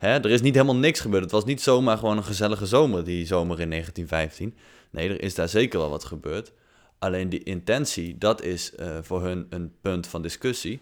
Hè, 0.05 0.11
er 0.11 0.31
is 0.31 0.41
niet 0.41 0.53
helemaal 0.53 0.75
niks 0.75 0.99
gebeurd. 0.99 1.23
Het 1.23 1.31
was 1.31 1.45
niet 1.45 1.61
zomaar 1.61 1.97
gewoon 1.97 2.17
een 2.17 2.23
gezellige 2.23 2.65
zomer, 2.65 3.03
die 3.03 3.25
zomer 3.25 3.59
in 3.59 3.69
1915. 3.69 4.55
Nee, 4.89 5.09
er 5.09 5.21
is 5.21 5.35
daar 5.35 5.49
zeker 5.49 5.79
wel 5.79 5.89
wat 5.89 6.03
gebeurd. 6.03 6.51
Alleen 6.99 7.29
die 7.29 7.43
intentie, 7.43 8.17
dat 8.17 8.43
is 8.43 8.71
uh, 8.79 8.97
voor 9.01 9.23
hun 9.23 9.45
een 9.49 9.73
punt 9.81 10.07
van 10.07 10.21
discussie. 10.21 10.81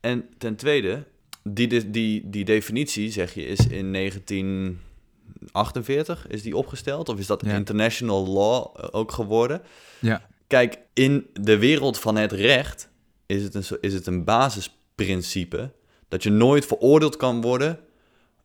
En 0.00 0.28
ten 0.38 0.56
tweede, 0.56 1.04
die, 1.42 1.90
die, 1.90 2.30
die 2.30 2.44
definitie, 2.44 3.10
zeg 3.10 3.34
je, 3.34 3.46
is 3.46 3.66
in 3.66 3.92
1948 3.92 6.26
is 6.26 6.42
die 6.42 6.56
opgesteld? 6.56 7.08
Of 7.08 7.18
is 7.18 7.26
dat 7.26 7.42
ja. 7.44 7.54
international 7.54 8.26
law 8.26 8.66
eh, 8.76 8.88
ook 8.90 9.12
geworden? 9.12 9.62
Ja. 9.98 10.28
Kijk, 10.46 10.78
in 10.92 11.26
de 11.32 11.58
wereld 11.58 11.98
van 11.98 12.16
het 12.16 12.32
recht 12.32 12.88
is 13.26 13.42
het 13.42 13.54
een, 13.54 13.64
is 13.80 13.94
het 13.94 14.06
een 14.06 14.24
basisprincipe 14.24 15.72
dat 16.08 16.22
je 16.22 16.30
nooit 16.30 16.66
veroordeeld 16.66 17.16
kan 17.16 17.40
worden 17.40 17.78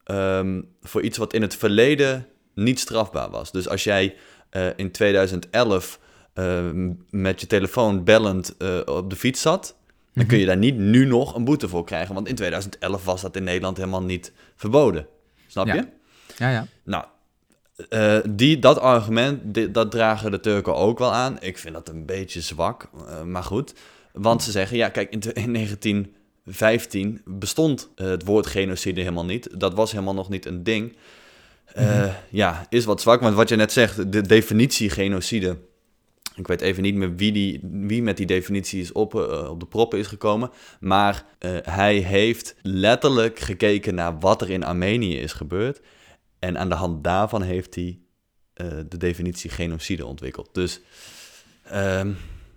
Ehm, 0.06 0.62
voor 0.82 1.02
iets 1.02 1.18
wat 1.18 1.34
in 1.34 1.42
het 1.42 1.56
verleden 1.56 2.28
niet 2.54 2.80
strafbaar 2.80 3.30
was. 3.30 3.52
Dus 3.52 3.70
als 3.70 3.84
jij 3.84 4.16
uh, 4.52 4.68
in 4.76 4.92
2011 4.92 6.00
ehm, 6.34 6.92
met 7.10 7.42
je 7.42 7.48
telefoon 7.48 8.04
bellend 8.04 8.56
uh, 8.60 8.80
op 8.86 9.10
de 9.10 9.16
fiets 9.16 9.42
zat, 9.42 9.76
dan 10.14 10.26
kun 10.26 10.38
je 10.38 10.44
mhm. 10.46 10.54
daar 10.54 10.62
niet 10.62 10.78
nu 10.78 11.06
nog 11.06 11.36
een 11.36 11.44
boete 11.44 11.70
voor 11.70 11.84
krijgen. 11.84 12.16
Want 12.16 12.28
in 12.28 12.36
2011 12.36 13.06
was 13.06 13.22
dat 13.22 13.36
in 13.36 13.44
Nederland 13.44 13.78
helemaal 13.78 14.04
niet 14.04 14.32
verboden. 14.56 15.08
Snap 15.48 15.68
je? 15.68 15.88
Ja, 16.38 16.52
ja. 16.52 16.68
Nou, 16.84 17.06
uh, 17.90 18.18
die, 18.30 18.60
dat 18.60 18.80
argument, 18.80 19.74
dat 19.74 19.92
dragen 19.92 20.32
de 20.32 20.40
Turken 20.40 20.76
ook 20.76 21.00
wel 21.00 21.14
aan. 21.14 21.38
Ik 21.40 21.58
vind 21.58 21.74
dat 21.74 21.90
een 21.90 22.06
beetje 22.06 22.42
zwak, 22.42 22.90
maar 23.26 23.44
goed. 23.44 23.74
Want 24.12 24.44
ze 24.44 24.52
zeggen, 24.52 24.78
ja, 24.78 24.90
kijk, 24.90 25.12
in, 25.12 25.34
in 25.34 25.52
19 25.52 26.16
15 26.46 27.22
bestond 27.26 27.90
uh, 27.96 28.08
het 28.08 28.24
woord 28.24 28.48
genocide 28.48 29.00
helemaal 29.00 29.26
niet. 29.26 29.60
Dat 29.60 29.74
was 29.74 29.92
helemaal 29.92 30.14
nog 30.14 30.30
niet 30.30 30.46
een 30.46 30.64
ding. 30.64 30.96
Uh, 31.78 31.84
mm 31.84 32.02
-hmm. 32.02 32.12
Ja, 32.30 32.66
is 32.70 32.86
wat 32.86 33.02
zwak. 33.02 33.22
Want 33.22 33.36
wat 33.36 33.50
je 33.50 33.56
net 33.56 33.72
zegt, 33.72 34.12
de 34.12 34.22
definitie 34.22 34.90
genocide. 34.90 35.58
Ik 36.36 36.48
weet 36.48 36.62
even 36.62 36.84
niet 36.84 36.96
meer 36.96 37.16
wie, 37.16 37.32
die, 37.32 37.60
wie 37.64 38.02
met 38.02 38.18
die 38.18 38.26
definitie 38.26 38.82
is 38.82 38.92
op, 38.92 39.16
uh, 39.16 39.50
op 39.50 39.60
de 39.60 39.66
proppen 39.66 40.00
is 40.00 40.08
gekomen. 40.08 40.52
Maar 40.80 41.26
hij 41.64 41.96
heeft 41.96 42.56
letterlijk 42.62 43.40
gekeken 43.40 43.96
naar 43.96 44.20
wat 44.20 44.42
er 44.42 44.50
in 44.50 44.64
Armenië 44.64 45.20
is 45.20 45.34
gebeurd. 45.34 45.82
En 46.40 46.58
aan 46.58 46.70
de 46.70 46.76
hand 46.76 47.04
daarvan 47.04 47.42
heeft 47.42 47.76
hij 47.76 48.00
de 48.88 48.98
definitie 48.98 49.50
genocide 49.50 50.06
ontwikkeld. 50.06 50.50
Dus 50.52 50.82
ehm, 51.64 52.12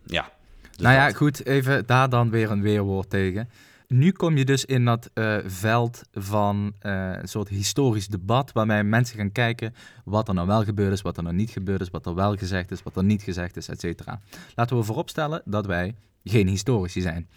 ja. 0.06 0.32
Dus 0.70 0.80
nou 0.80 0.94
ja, 0.94 1.12
goed, 1.12 1.46
even 1.46 1.86
daar 1.86 2.08
dan 2.08 2.30
weer 2.30 2.50
een 2.50 2.62
weerwoord 2.62 3.10
tegen 3.10 3.48
nu 3.88 4.12
kom 4.12 4.36
je 4.36 4.44
dus 4.44 4.64
in 4.64 4.84
dat 4.84 5.10
uh, 5.14 5.38
veld 5.44 6.02
van 6.12 6.74
uh, 6.82 7.12
een 7.12 7.28
soort 7.28 7.48
historisch 7.48 8.08
debat, 8.08 8.52
waarbij 8.52 8.84
mensen 8.84 9.16
gaan 9.16 9.32
kijken 9.32 9.74
wat 10.04 10.28
er 10.28 10.34
nou 10.34 10.46
wel 10.46 10.64
gebeurd 10.64 10.92
is, 10.92 11.02
wat 11.02 11.16
er 11.16 11.22
nou 11.22 11.34
niet 11.34 11.50
gebeurd 11.50 11.80
is, 11.80 11.90
wat 11.90 12.06
er 12.06 12.14
wel 12.14 12.36
gezegd 12.36 12.70
is, 12.70 12.82
wat 12.82 12.96
er 12.96 13.04
niet 13.04 13.22
gezegd 13.22 13.56
is, 13.56 13.68
et 13.68 13.80
cetera. 13.80 14.20
Laten 14.54 14.76
we 14.76 14.82
vooropstellen 14.82 15.42
dat 15.44 15.66
wij 15.66 15.94
geen 16.24 16.48
historici 16.48 17.00
zijn. 17.00 17.28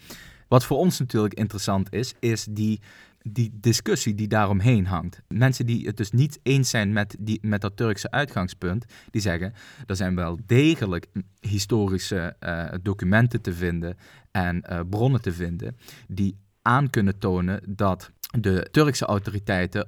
Wat 0.48 0.64
voor 0.64 0.78
ons 0.78 0.98
natuurlijk 0.98 1.34
interessant 1.34 1.92
is, 1.92 2.14
is 2.20 2.46
die, 2.50 2.80
die 3.22 3.50
discussie 3.60 4.14
die 4.14 4.28
daaromheen 4.28 4.86
hangt. 4.86 5.20
Mensen 5.28 5.66
die 5.66 5.86
het 5.86 5.96
dus 5.96 6.10
niet 6.10 6.38
eens 6.42 6.70
zijn 6.70 6.92
met, 6.92 7.16
die, 7.18 7.38
met 7.42 7.60
dat 7.60 7.76
Turkse 7.76 8.10
uitgangspunt, 8.10 8.84
die 9.10 9.20
zeggen 9.20 9.54
er 9.86 9.96
zijn 9.96 10.14
wel 10.14 10.38
degelijk 10.46 11.06
historische 11.40 12.36
uh, 12.40 12.68
documenten 12.82 13.40
te 13.40 13.52
vinden 13.52 13.96
en 14.30 14.64
bronnen 14.90 15.22
te 15.22 15.32
vinden 15.32 15.76
die 16.08 16.36
aan 16.62 16.90
kunnen 16.90 17.18
tonen 17.18 17.60
dat 17.68 18.10
de 18.40 18.68
Turkse 18.70 19.04
autoriteiten 19.04 19.86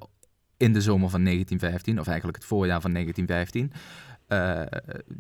in 0.57 0.73
de 0.73 0.81
zomer 0.81 1.11
van 1.11 1.25
1915, 1.25 2.01
of 2.01 2.07
eigenlijk 2.07 2.39
het 2.39 2.47
voorjaar 2.47 2.81
van 2.81 2.93
1915, 2.93 3.73
uh, 4.29 4.61
eh, 4.61 4.69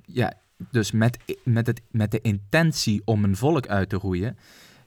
ja, 0.02 0.32
dus 0.70 0.90
met, 0.90 1.18
met, 1.42 1.66
het, 1.66 1.80
met 1.90 2.10
de 2.10 2.20
intentie 2.20 3.02
om 3.04 3.24
een 3.24 3.36
volk 3.36 3.66
uit 3.66 3.88
te 3.88 3.96
roeien, 3.96 4.38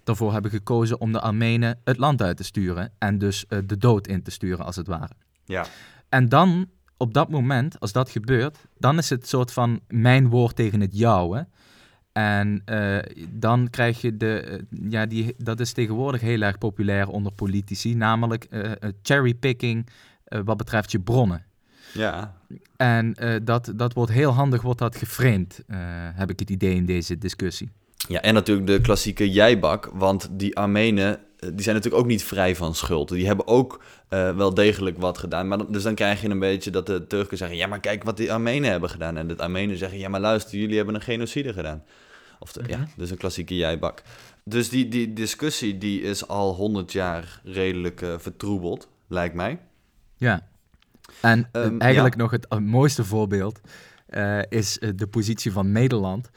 daarvoor 0.04 0.34
hebben 0.34 0.52
gekozen 0.52 1.02
om 1.02 1.12
de 1.12 1.20
Armenen 1.20 1.80
het 1.84 1.98
land 1.98 2.22
uit 2.22 2.38
te 2.38 2.44
sturen 2.44 2.92
en 2.98 3.18
dus 3.18 3.46
uh, 3.50 3.60
de 3.66 3.78
dood 3.78 4.08
in 4.08 4.24
te 4.24 4.32
sturen, 4.32 4.66
als 4.66 4.76
het 4.76 4.88
ware. 4.88 5.14
Ja. 5.46 5.66
En 6.10 6.30
dan, 6.30 6.70
op 6.98 7.14
dat 7.14 7.30
moment, 7.30 7.80
als 7.80 7.92
dat 7.92 8.10
gebeurt, 8.10 8.58
dan 8.78 8.98
is 8.98 9.10
het 9.10 9.28
soort 9.28 9.54
van 9.54 9.80
mijn 9.88 10.30
woord 10.30 10.56
tegen 10.56 10.82
het 10.82 10.98
jouwe. 10.98 11.48
En 12.18 12.62
uh, 12.66 12.98
dan 13.30 13.70
krijg 13.70 14.02
je 14.02 14.18
de, 14.18 14.62
uh, 14.72 14.92
ja, 14.92 15.06
die, 15.06 15.36
dat 15.38 15.60
is 15.60 15.72
tegenwoordig 15.72 16.22
heel 16.22 16.42
erg 16.42 16.58
populair 16.58 17.08
onder 17.08 17.32
politici, 17.32 17.96
namelijk 17.96 18.48
uh, 18.50 18.72
cherrypicking 19.02 19.88
wat 20.46 20.58
betreft 20.58 20.92
je 20.92 21.00
bronnen. 21.00 21.46
Ja. 21.94 22.36
En 22.78 23.16
dat, 23.44 23.72
dat 23.76 23.94
wordt 23.94 24.12
heel 24.12 24.32
handig, 24.32 24.62
wordt 24.62 24.80
dat 24.80 24.96
geframed, 24.96 25.64
heb 26.14 26.30
ik 26.30 26.40
het 26.40 26.50
idee 26.50 26.76
in 26.76 26.86
deze 26.86 27.18
discussie. 27.18 27.70
Ja, 28.08 28.22
en 28.22 28.34
natuurlijk 28.34 28.68
de 28.68 28.82
klassieke 28.82 29.32
jijbak, 29.32 29.90
want 29.94 30.30
die 30.32 30.58
Armenen, 30.58 31.20
die 31.40 31.62
zijn 31.62 31.76
natuurlijk 31.76 32.04
ook 32.04 32.10
niet 32.10 32.24
vrij 32.24 32.56
van 32.56 32.76
schuld. 32.76 33.10
Die 33.10 33.28
hebben 33.28 33.48
ook 33.48 33.84
wel 34.10 34.54
degelijk 34.54 34.98
wat 34.98 35.18
gedaan. 35.18 35.48
Maar 35.48 35.72
dus 35.72 35.84
dan 35.84 35.96
krijg 35.96 36.22
je 36.22 36.30
een 36.30 36.40
beetje 36.40 36.72
dat 36.72 36.86
de 36.86 37.08
Turken 37.08 37.38
zeggen, 37.38 37.58
ja 37.58 37.68
maar 37.68 37.80
kijk 37.80 38.04
wat 38.04 38.18
die 38.18 38.34
Armenen 38.34 38.72
hebben 38.72 38.90
gedaan. 38.90 39.18
En 39.18 39.28
de 39.28 39.38
Armenen 39.38 39.78
zeggen, 39.78 40.00
ja 40.00 40.10
maar 40.10 40.22
luister, 40.22 40.60
jullie 40.60 40.78
hebben 40.78 40.96
een 40.96 41.02
genocide 41.02 41.54
gedaan. 41.54 41.84
Of 42.40 42.54
ja, 42.68 42.78
mhm. 42.78 42.88
dus 42.96 43.10
een 43.10 43.18
klassieke 43.18 43.56
jijbak. 43.56 44.02
Dus 44.44 44.70
die, 44.70 44.88
die 44.88 45.14
discussie 45.14 45.78
die 45.78 46.02
is 46.02 46.28
al 46.28 46.54
honderd 46.56 46.92
jaar 46.92 47.42
redelijk 47.44 48.02
uh, 48.02 48.14
vertroebeld, 48.18 48.88
lijkt 49.08 49.36
mij. 49.36 49.60
Ja. 50.16 50.48
En 51.22 51.50
um, 51.52 51.80
eigenlijk 51.80 52.16
nog 52.16 52.32
het 52.32 52.46
uh, 52.50 52.60
mooiste 52.60 53.04
voorbeeld 53.04 53.60
uh, 54.10 54.40
is 54.50 54.80
de 54.96 55.08
positie 55.08 55.52
van 55.52 55.72
Nederland. 55.72 56.30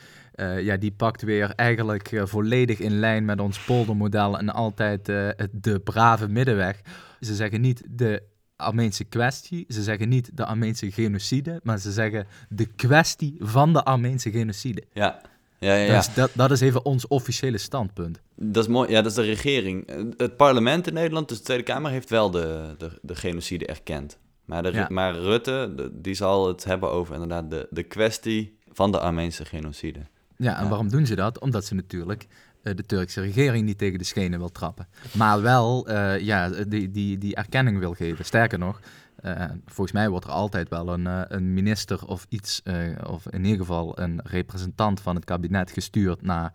ja, 0.60 0.76
die 0.76 0.92
pakt 0.92 1.22
weer 1.22 1.50
eigenlijk 1.50 2.22
volledig 2.24 2.78
in 2.78 2.98
lijn 2.98 3.24
met 3.24 3.40
ons 3.40 3.64
poldermodel 3.64 4.38
en 4.38 4.48
altijd 4.48 5.04
de 5.50 5.80
brave 5.84 6.28
middenweg. 6.28 6.80
Ze 7.20 7.34
zeggen 7.34 7.60
niet 7.60 7.82
de 7.88 8.22
Armeense 8.60 9.04
kwestie. 9.04 9.64
Ze 9.68 9.82
zeggen 9.82 10.08
niet 10.08 10.36
de 10.36 10.44
Armeense 10.44 10.90
genocide, 10.90 11.60
maar 11.62 11.78
ze 11.78 11.92
zeggen 11.92 12.26
de 12.48 12.66
kwestie 12.66 13.36
van 13.38 13.72
de 13.72 13.84
Armeense 13.84 14.30
genocide. 14.30 14.82
Ja, 14.92 15.20
ja, 15.60 15.74
ja, 15.74 15.84
ja. 15.84 15.96
Dus 15.96 16.14
dat, 16.14 16.30
dat 16.34 16.50
is 16.50 16.60
even 16.60 16.84
ons 16.84 17.06
officiële 17.06 17.58
standpunt. 17.58 18.20
Dat 18.34 18.64
is 18.64 18.70
mooi. 18.70 18.90
Ja, 18.90 19.02
dat 19.02 19.10
is 19.10 19.16
de 19.16 19.22
regering. 19.22 19.90
Het 20.16 20.36
parlement 20.36 20.86
in 20.86 20.94
Nederland, 20.94 21.28
dus 21.28 21.38
de 21.38 21.44
Tweede 21.44 21.62
Kamer, 21.62 21.90
heeft 21.90 22.10
wel 22.10 22.30
de, 22.30 22.74
de, 22.78 22.98
de 23.02 23.14
genocide 23.14 23.66
erkend. 23.66 24.18
Maar, 24.44 24.62
de, 24.62 24.86
maar 24.88 25.14
Rutte, 25.14 25.90
die 25.92 26.14
zal 26.14 26.48
het 26.48 26.64
hebben 26.64 26.90
over 26.90 27.14
inderdaad 27.14 27.50
de, 27.50 27.66
de 27.70 27.82
kwestie 27.82 28.58
van 28.72 28.92
de 28.92 29.00
Armeense 29.00 29.44
genocide. 29.44 29.98
Ja, 30.36 30.58
en 30.58 30.68
waarom 30.68 30.90
doen 30.90 31.06
ze 31.06 31.14
dat? 31.14 31.38
Omdat 31.38 31.64
ze 31.64 31.74
natuurlijk 31.74 32.26
uh, 32.62 32.74
de 32.74 32.86
Turkse 32.86 33.20
regering 33.20 33.66
niet 33.66 33.78
tegen 33.78 33.98
de 33.98 34.04
schenen 34.04 34.38
wil 34.38 34.52
trappen. 34.52 34.88
Maar 35.12 35.42
wel 35.42 35.90
uh, 35.90 36.18
ja, 36.18 36.48
die, 36.48 36.90
die, 36.90 37.18
die 37.18 37.34
erkenning 37.34 37.78
wil 37.78 37.94
geven. 37.94 38.24
Sterker 38.24 38.58
nog, 38.58 38.80
uh, 39.24 39.44
volgens 39.66 39.92
mij 39.92 40.08
wordt 40.08 40.24
er 40.24 40.30
altijd 40.30 40.68
wel 40.68 40.88
een, 40.88 41.04
uh, 41.04 41.22
een 41.28 41.54
minister 41.54 42.06
of 42.06 42.26
iets, 42.28 42.60
uh, 42.64 42.74
of 43.06 43.26
in 43.30 43.44
ieder 43.44 43.60
geval 43.60 43.98
een 43.98 44.20
representant 44.24 45.00
van 45.00 45.14
het 45.14 45.24
kabinet 45.24 45.70
gestuurd 45.70 46.22
naar 46.22 46.52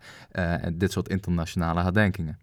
dit 0.72 0.92
soort 0.92 1.08
internationale 1.08 1.82
herdenkingen. 1.82 2.38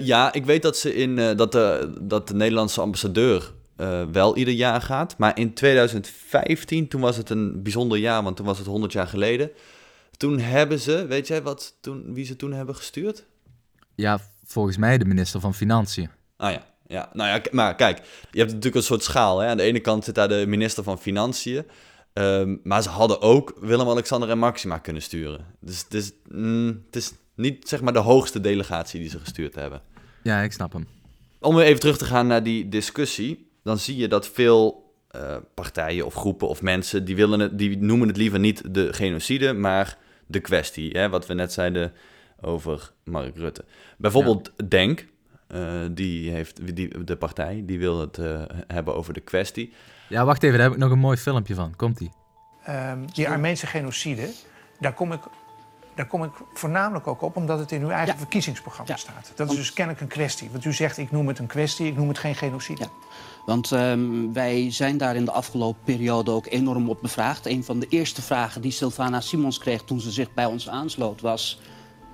ja, 0.00 0.32
ik 0.32 0.44
weet 0.44 0.62
dat, 0.62 0.76
ze 0.76 0.94
in, 0.94 1.16
dat, 1.16 1.52
de, 1.52 1.96
dat 2.00 2.28
de 2.28 2.34
Nederlandse 2.34 2.80
ambassadeur 2.80 3.52
wel 4.12 4.36
ieder 4.36 4.54
jaar 4.54 4.80
gaat. 4.80 5.18
Maar 5.18 5.38
in 5.38 5.54
2015, 5.54 6.88
toen 6.88 7.00
was 7.00 7.16
het 7.16 7.30
een 7.30 7.62
bijzonder 7.62 7.98
jaar, 7.98 8.22
want 8.22 8.36
toen 8.36 8.46
was 8.46 8.58
het 8.58 8.66
100 8.66 8.92
jaar 8.92 9.06
geleden. 9.06 9.50
Toen 10.16 10.38
hebben 10.38 10.80
ze, 10.80 11.06
weet 11.06 11.26
jij 11.26 11.42
wat, 11.42 11.76
toen, 11.80 12.14
wie 12.14 12.24
ze 12.24 12.36
toen 12.36 12.52
hebben 12.52 12.76
gestuurd? 12.76 13.24
Ja, 13.94 14.18
volgens 14.44 14.76
mij 14.76 14.98
de 14.98 15.04
minister 15.04 15.40
van 15.40 15.54
Financiën. 15.54 16.10
Ah 16.36 16.52
ja, 16.52 16.66
ja, 16.86 17.10
nou 17.12 17.28
ja, 17.28 17.40
maar 17.50 17.74
kijk, 17.74 17.98
je 18.30 18.38
hebt 18.38 18.50
natuurlijk 18.50 18.76
een 18.76 18.82
soort 18.82 19.02
schaal. 19.02 19.38
Hè? 19.38 19.48
Aan 19.48 19.56
de 19.56 19.62
ene 19.62 19.80
kant 19.80 20.04
zit 20.04 20.14
daar 20.14 20.28
de 20.28 20.44
minister 20.46 20.82
van 20.82 20.98
Financiën. 20.98 21.66
Um, 22.12 22.60
maar 22.62 22.82
ze 22.82 22.88
hadden 22.88 23.20
ook 23.20 23.54
Willem-Alexander 23.60 24.30
en 24.30 24.38
Maxima 24.38 24.78
kunnen 24.78 25.02
sturen. 25.02 25.46
Dus 25.60 25.78
het 25.78 25.94
is, 25.94 26.12
mm, 26.28 26.82
het 26.86 26.96
is 26.96 27.12
niet 27.34 27.68
zeg 27.68 27.80
maar 27.80 27.92
de 27.92 27.98
hoogste 27.98 28.40
delegatie 28.40 29.00
die 29.00 29.10
ze 29.10 29.18
gestuurd 29.18 29.54
hebben. 29.54 29.82
Ja, 30.22 30.40
ik 30.40 30.52
snap 30.52 30.72
hem. 30.72 30.86
Om 31.40 31.54
weer 31.54 31.64
even 31.64 31.80
terug 31.80 31.98
te 31.98 32.04
gaan 32.04 32.26
naar 32.26 32.42
die 32.42 32.68
discussie, 32.68 33.50
dan 33.62 33.78
zie 33.78 33.96
je 33.96 34.08
dat 34.08 34.28
veel 34.28 34.92
uh, 35.16 35.36
partijen 35.54 36.06
of 36.06 36.14
groepen 36.14 36.48
of 36.48 36.62
mensen 36.62 37.04
die, 37.04 37.16
willen 37.16 37.40
het, 37.40 37.58
die 37.58 37.78
noemen 37.78 38.08
het 38.08 38.16
liever 38.16 38.38
niet 38.38 38.74
de 38.74 38.92
genocide, 38.92 39.52
maar 39.52 39.98
de 40.26 40.40
kwestie. 40.40 40.90
Hè? 40.90 41.08
Wat 41.08 41.26
we 41.26 41.34
net 41.34 41.52
zeiden 41.52 41.92
over 42.40 42.92
Mark 43.04 43.36
Rutte. 43.36 43.64
Bijvoorbeeld 43.98 44.52
ja. 44.56 44.64
Denk, 44.68 45.06
die 45.90 46.30
heeft, 46.30 46.76
die, 46.76 47.04
de 47.04 47.16
partij, 47.16 47.62
die 47.66 47.78
wil 47.78 48.00
het 48.00 48.18
uh, 48.18 48.42
hebben 48.66 48.94
over 48.94 49.12
de 49.12 49.20
kwestie. 49.20 49.72
Ja, 50.08 50.24
wacht 50.24 50.42
even, 50.42 50.56
daar 50.56 50.66
heb 50.66 50.76
ik 50.76 50.82
nog 50.82 50.90
een 50.90 50.98
mooi 50.98 51.16
filmpje 51.16 51.54
van. 51.54 51.76
Komt-ie. 51.76 52.10
Um, 52.68 53.06
die 53.12 53.28
Armeense 53.28 53.66
genocide, 53.66 54.30
daar 54.80 54.92
kom 54.92 55.12
ik 55.12 55.20
daar 55.94 56.06
kom 56.06 56.24
ik 56.24 56.30
voornamelijk 56.52 57.06
ook 57.06 57.22
op 57.22 57.36
omdat 57.36 57.58
het 57.58 57.72
in 57.72 57.82
uw 57.82 57.90
eigen 57.90 58.12
Ja. 58.12 58.18
verkiezingsprogramma 58.18 58.92
Ja. 58.92 58.98
staat. 58.98 59.32
Dat 59.34 59.50
is 59.50 59.56
dus 59.56 59.72
kennelijk 59.72 60.02
een 60.02 60.08
kwestie. 60.08 60.48
Want 60.50 60.64
u 60.64 60.72
zegt, 60.72 60.98
ik 60.98 61.10
noem 61.10 61.28
het 61.28 61.38
een 61.38 61.46
kwestie, 61.46 61.86
ik 61.86 61.96
noem 61.96 62.08
het 62.08 62.18
geen 62.18 62.34
genocide. 62.34 62.82
Ja. 62.82 62.88
Want 63.46 63.72
ehm, 63.72 64.32
wij 64.32 64.72
zijn 64.72 64.96
daar 64.96 65.16
in 65.16 65.24
de 65.24 65.30
afgelopen 65.30 65.82
periode 65.84 66.30
ook 66.30 66.46
enorm 66.46 66.88
op 66.88 66.98
bevraagd. 67.02 67.46
Een 67.46 67.64
van 67.64 67.78
de 67.78 67.86
eerste 67.88 68.22
vragen 68.22 68.60
die 68.60 68.70
Sylvana 68.70 69.20
Simons 69.20 69.58
kreeg 69.58 69.82
toen 69.82 70.00
ze 70.00 70.10
zich 70.10 70.34
bij 70.34 70.46
ons 70.46 70.68
aansloot 70.68 71.20
was... 71.20 71.60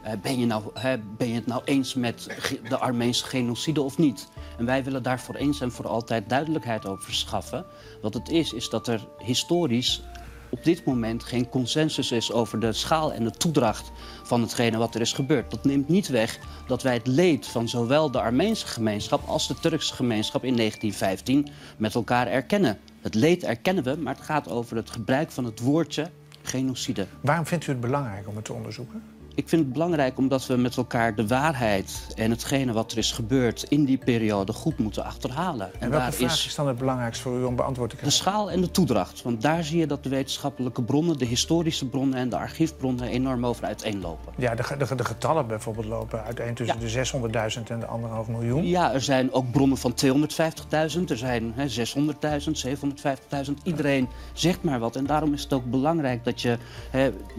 eh, 0.02 0.12
ben, 0.22 0.38
je 0.38 0.46
nou, 0.46 0.62
hè, 0.74 0.98
ben 0.98 1.28
je 1.28 1.34
het 1.34 1.46
nou 1.46 1.62
eens 1.64 1.94
met 1.94 2.26
de 2.68 2.78
Armeense 2.78 3.24
genocide 3.24 3.82
of 3.82 3.98
niet? 3.98 4.28
En 4.58 4.64
wij 4.64 4.84
willen 4.84 5.02
daar 5.02 5.20
voor 5.20 5.34
eens 5.34 5.60
en 5.60 5.72
voor 5.72 5.86
altijd 5.86 6.28
duidelijkheid 6.28 6.86
over 6.86 7.04
verschaffen. 7.04 7.66
Wat 8.02 8.14
het 8.14 8.28
is, 8.28 8.52
is 8.52 8.68
dat 8.68 8.88
er 8.88 9.06
historisch 9.18 10.02
op 10.50 10.64
dit 10.64 10.84
moment 10.84 11.24
geen 11.24 11.48
consensus 11.48 12.12
is 12.12 12.32
over 12.32 12.60
de 12.60 12.72
schaal 12.72 13.12
en 13.12 13.24
de 13.24 13.30
toedracht 13.30 13.90
van 14.22 14.40
hetgene 14.40 14.78
wat 14.78 14.94
er 14.94 15.00
is 15.00 15.12
gebeurd. 15.12 15.50
Dat 15.50 15.64
neemt 15.64 15.88
niet 15.88 16.08
weg 16.08 16.38
dat 16.66 16.82
wij 16.82 16.94
het 16.94 17.06
leed 17.06 17.46
van 17.46 17.68
zowel 17.68 18.10
de 18.10 18.20
Armeense 18.20 18.66
gemeenschap 18.66 19.28
als 19.28 19.48
de 19.48 19.54
Turkse 19.54 19.94
gemeenschap 19.94 20.44
in 20.44 20.56
1915 20.56 21.48
met 21.76 21.94
elkaar 21.94 22.26
erkennen. 22.26 22.78
Het 23.00 23.14
leed 23.14 23.44
erkennen 23.44 23.84
we, 23.84 23.96
maar 23.96 24.14
het 24.14 24.24
gaat 24.24 24.48
over 24.48 24.76
het 24.76 24.90
gebruik 24.90 25.30
van 25.30 25.44
het 25.44 25.60
woordje 25.60 26.10
genocide. 26.42 27.06
Waarom 27.20 27.46
vindt 27.46 27.66
u 27.66 27.70
het 27.70 27.80
belangrijk 27.80 28.28
om 28.28 28.36
het 28.36 28.44
te 28.44 28.52
onderzoeken? 28.52 29.02
Ik 29.40 29.48
vind 29.48 29.62
het 29.62 29.72
belangrijk 29.72 30.18
omdat 30.18 30.46
we 30.46 30.56
met 30.56 30.76
elkaar 30.76 31.14
de 31.14 31.26
waarheid 31.26 32.06
en 32.14 32.30
hetgene 32.30 32.72
wat 32.72 32.92
er 32.92 32.98
is 32.98 33.12
gebeurd 33.12 33.62
in 33.68 33.84
die 33.84 33.98
periode 33.98 34.52
goed 34.52 34.78
moeten 34.78 35.04
achterhalen. 35.04 35.70
En 35.78 35.90
welke 35.90 36.12
vraag 36.12 36.46
is 36.46 36.54
dan 36.54 36.68
het 36.68 36.78
belangrijkst 36.78 37.20
voor 37.20 37.38
u 37.38 37.44
om 37.44 37.56
beantwoord 37.56 37.90
te 37.90 37.96
De 37.96 38.00
krijgen? 38.02 38.22
schaal 38.22 38.50
en 38.50 38.60
de 38.60 38.70
toedracht. 38.70 39.22
Want 39.22 39.42
daar 39.42 39.64
zie 39.64 39.78
je 39.78 39.86
dat 39.86 40.02
de 40.02 40.08
wetenschappelijke 40.08 40.82
bronnen, 40.82 41.18
de 41.18 41.24
historische 41.24 41.86
bronnen 41.86 42.18
en 42.18 42.28
de 42.28 42.36
archiefbronnen 42.36 43.08
enorm 43.08 43.46
over 43.46 43.64
uiteenlopen. 43.64 44.32
Ja, 44.36 44.54
de, 44.54 44.62
de, 44.78 44.94
de 44.94 45.04
getallen 45.04 45.46
bijvoorbeeld 45.46 45.86
lopen 45.86 46.24
uiteen 46.24 46.54
tussen 46.54 46.80
Ja. 46.80 47.02
de 47.30 47.50
600.000 47.62 47.62
en 47.68 47.80
de 47.80 47.86
anderhalf 47.86 48.28
miljoen. 48.28 48.66
Ja, 48.66 48.92
er 48.92 49.00
zijn 49.02 49.32
ook 49.32 49.50
bronnen 49.50 49.78
van 49.78 49.94
250.000, 50.04 51.04
er 51.08 51.16
zijn 51.16 51.52
hè, 51.56 51.66
600.000, 51.68 53.46
750.000. 53.46 53.52
Iedereen 53.62 54.08
zegt 54.32 54.62
maar 54.62 54.78
wat. 54.78 54.96
En 54.96 55.06
daarom 55.06 55.32
is 55.32 55.42
het 55.42 55.52
ook 55.52 55.64
belangrijk 55.64 56.24
dat 56.24 56.40
je 56.40 56.58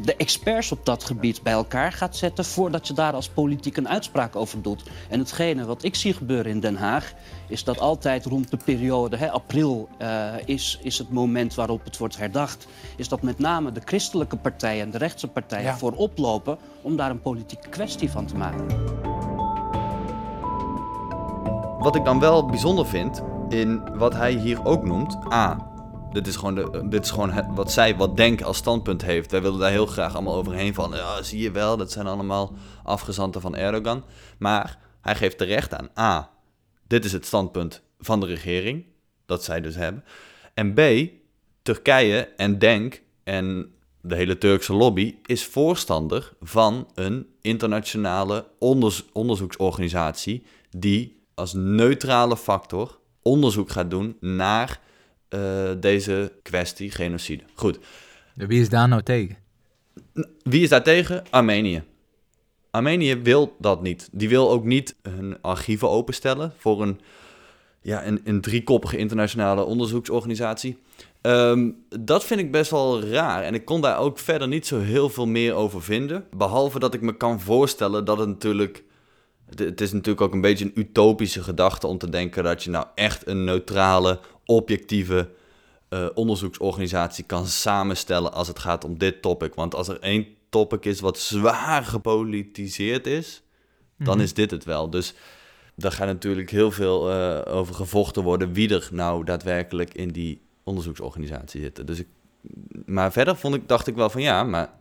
de 0.01 0.15
experts 0.15 0.71
op 0.71 0.85
dat 0.85 1.03
gebied 1.03 1.41
bij 1.43 1.53
elkaar 1.53 1.90
gaat 1.91 2.15
zetten... 2.15 2.45
voordat 2.45 2.87
je 2.87 2.93
daar 2.93 3.13
als 3.13 3.29
politiek 3.29 3.77
een 3.77 3.89
uitspraak 3.89 4.35
over 4.35 4.61
doet. 4.61 4.83
En 5.09 5.19
hetgene 5.19 5.65
wat 5.65 5.83
ik 5.83 5.95
zie 5.95 6.13
gebeuren 6.13 6.51
in 6.51 6.59
Den 6.59 6.75
Haag... 6.75 7.13
is 7.47 7.63
dat 7.63 7.79
altijd 7.79 8.25
rond 8.25 8.51
de 8.51 8.57
periode, 8.57 9.17
hè, 9.17 9.31
april 9.31 9.89
eh, 9.97 10.33
is, 10.45 10.79
is 10.83 10.97
het 10.97 11.11
moment 11.11 11.55
waarop 11.55 11.83
het 11.83 11.97
wordt 11.97 12.17
herdacht... 12.17 12.67
is 12.95 13.07
dat 13.07 13.21
met 13.21 13.39
name 13.39 13.71
de 13.71 13.81
christelijke 13.85 14.37
partijen 14.37 14.83
en 14.83 14.91
de 14.91 14.97
rechtse 14.97 15.27
partijen 15.27 15.65
Ja. 15.65 15.77
voorop 15.77 16.17
lopen... 16.17 16.57
om 16.81 16.95
daar 16.95 17.09
een 17.09 17.21
politieke 17.21 17.69
kwestie 17.69 18.11
van 18.11 18.25
te 18.25 18.35
maken. 18.37 18.65
Wat 21.79 21.95
ik 21.95 22.05
dan 22.05 22.19
wel 22.19 22.45
bijzonder 22.45 22.87
vind 22.87 23.21
in 23.49 23.97
wat 23.97 24.13
hij 24.13 24.33
hier 24.33 24.65
ook 24.65 24.83
noemt. 24.83 25.33
A. 25.33 25.70
Dit 26.13 26.27
is 26.27 26.35
gewoon, 26.35 26.55
de, 26.55 26.87
dit 26.89 27.03
is 27.03 27.11
gewoon 27.11 27.55
wat 27.55 27.71
zij, 27.71 27.95
wat 27.95 28.17
Denk 28.17 28.41
als 28.41 28.57
standpunt 28.57 29.01
heeft. 29.01 29.31
Wij 29.31 29.41
willen 29.41 29.59
daar 29.59 29.71
heel 29.71 29.85
graag 29.85 30.13
allemaal 30.13 30.35
overheen 30.35 30.73
van. 30.73 30.91
Ja, 30.93 31.23
zie 31.23 31.41
je 31.41 31.51
wel, 31.51 31.77
dat 31.77 31.91
zijn 31.91 32.07
allemaal 32.07 32.53
afgezanten 32.83 33.41
van 33.41 33.55
Erdogan. 33.55 34.03
Maar 34.39 34.79
hij 35.01 35.15
geeft 35.15 35.37
terecht 35.37 35.73
aan. 35.73 35.89
A. 35.99 36.29
Dit 36.87 37.05
is 37.05 37.11
het 37.11 37.25
standpunt 37.25 37.81
van 37.99 38.19
de 38.19 38.25
regering. 38.25 38.85
Dat 39.25 39.43
zij 39.43 39.61
dus 39.61 39.75
hebben. 39.75 40.03
En 40.53 40.73
B. 40.73 40.79
Turkije 41.61 42.21
en 42.21 42.59
Denk 42.59 43.01
en 43.23 43.73
de 44.01 44.15
hele 44.15 44.37
Turkse 44.37 44.73
lobby 44.73 45.15
is 45.25 45.45
voorstander 45.45 46.33
van 46.41 46.87
een 46.93 47.27
internationale 47.41 48.47
onderzoeksorganisatie 49.13 50.43
die 50.69 51.23
als 51.33 51.53
neutrale 51.53 52.37
factor 52.37 52.99
onderzoek 53.21 53.69
gaat 53.69 53.89
doen 53.89 54.17
naar 54.19 54.79
eh, 55.31 55.71
deze 55.79 56.31
kwestie 56.41 56.91
genocide. 56.91 57.43
Goed, 57.53 57.79
Wie 58.35 58.61
is 58.61 58.69
daar 58.69 58.87
nou 58.87 59.03
tegen? 59.03 59.37
wie 60.43 60.61
is 60.61 60.69
daar 60.69 60.83
tegen? 60.83 61.23
Armenië. 61.29 61.83
Armenië 62.71 63.15
wil 63.15 63.55
dat 63.59 63.81
niet. 63.81 64.09
Die 64.11 64.29
wil 64.29 64.51
ook 64.51 64.63
niet 64.63 64.95
hun 65.01 65.41
archieven 65.41 65.89
openstellen 65.89 66.53
voor 66.57 66.81
een, 66.81 66.99
ja, 67.81 68.05
een, 68.05 68.21
een 68.23 68.41
driekoppige 68.41 68.97
internationale 68.97 69.63
onderzoeksorganisatie. 69.63 70.77
Ehm, 71.21 71.69
dat 71.99 72.23
vind 72.23 72.39
ik 72.39 72.51
best 72.51 72.71
wel 72.71 73.03
raar. 73.03 73.43
En 73.43 73.53
ik 73.53 73.65
kon 73.65 73.81
daar 73.81 73.97
ook 73.99 74.19
verder 74.19 74.47
niet 74.47 74.67
zo 74.67 74.79
heel 74.79 75.09
veel 75.09 75.27
meer 75.27 75.53
over 75.53 75.81
vinden. 75.83 76.25
Behalve 76.35 76.79
dat 76.79 76.93
ik 76.93 77.01
me 77.01 77.17
kan 77.17 77.39
voorstellen 77.41 78.05
dat 78.05 78.17
het 78.17 78.27
natuurlijk. 78.27 78.83
Het, 79.49 79.59
het 79.59 79.81
is 79.81 79.91
natuurlijk 79.91 80.21
ook 80.21 80.33
een 80.33 80.41
beetje 80.41 80.65
een 80.65 80.79
utopische 80.79 81.43
gedachte 81.43 81.87
om 81.87 81.97
te 81.97 82.09
denken 82.09 82.43
dat 82.43 82.63
je 82.63 82.69
nou 82.69 82.85
echt 82.95 83.27
een 83.27 83.43
neutrale, 83.43 84.19
objectieve 84.51 85.29
eh, 85.89 86.05
onderzoeksorganisatie 86.13 87.23
kan 87.23 87.47
samenstellen 87.47 88.33
als 88.33 88.47
het 88.47 88.59
gaat 88.59 88.83
om 88.83 88.97
dit 88.97 89.21
topic. 89.21 89.55
Want 89.55 89.75
als 89.75 89.87
er 89.87 89.99
één 89.99 90.27
topic 90.49 90.85
is 90.85 90.99
wat 90.99 91.19
zwaar 91.19 91.83
gepolitiseerd 91.83 93.07
is, 93.07 93.41
dan 93.97 94.21
is 94.21 94.33
dit 94.33 94.51
het 94.51 94.63
wel. 94.63 94.89
Dus 94.89 95.13
daar 95.75 95.91
gaat 95.91 96.07
natuurlijk 96.07 96.49
heel 96.49 96.71
veel 96.71 97.11
eh, 97.11 97.55
over 97.55 97.75
gevochten 97.75 98.23
worden 98.23 98.53
wie 98.53 98.73
er 98.73 98.89
nou 98.91 99.23
daadwerkelijk 99.23 99.93
in 99.93 100.09
die 100.09 100.41
onderzoeksorganisatie 100.63 101.61
zitten. 101.61 101.85
Dus 101.85 101.99
ik, 101.99 102.07
maar 102.85 103.11
verder 103.11 103.35
vond 103.35 103.55
ik, 103.55 103.67
dacht 103.67 103.87
ik 103.87 103.95
wel 103.95 104.09
van 104.09 104.21
ja, 104.21 104.43
maar 104.43 104.73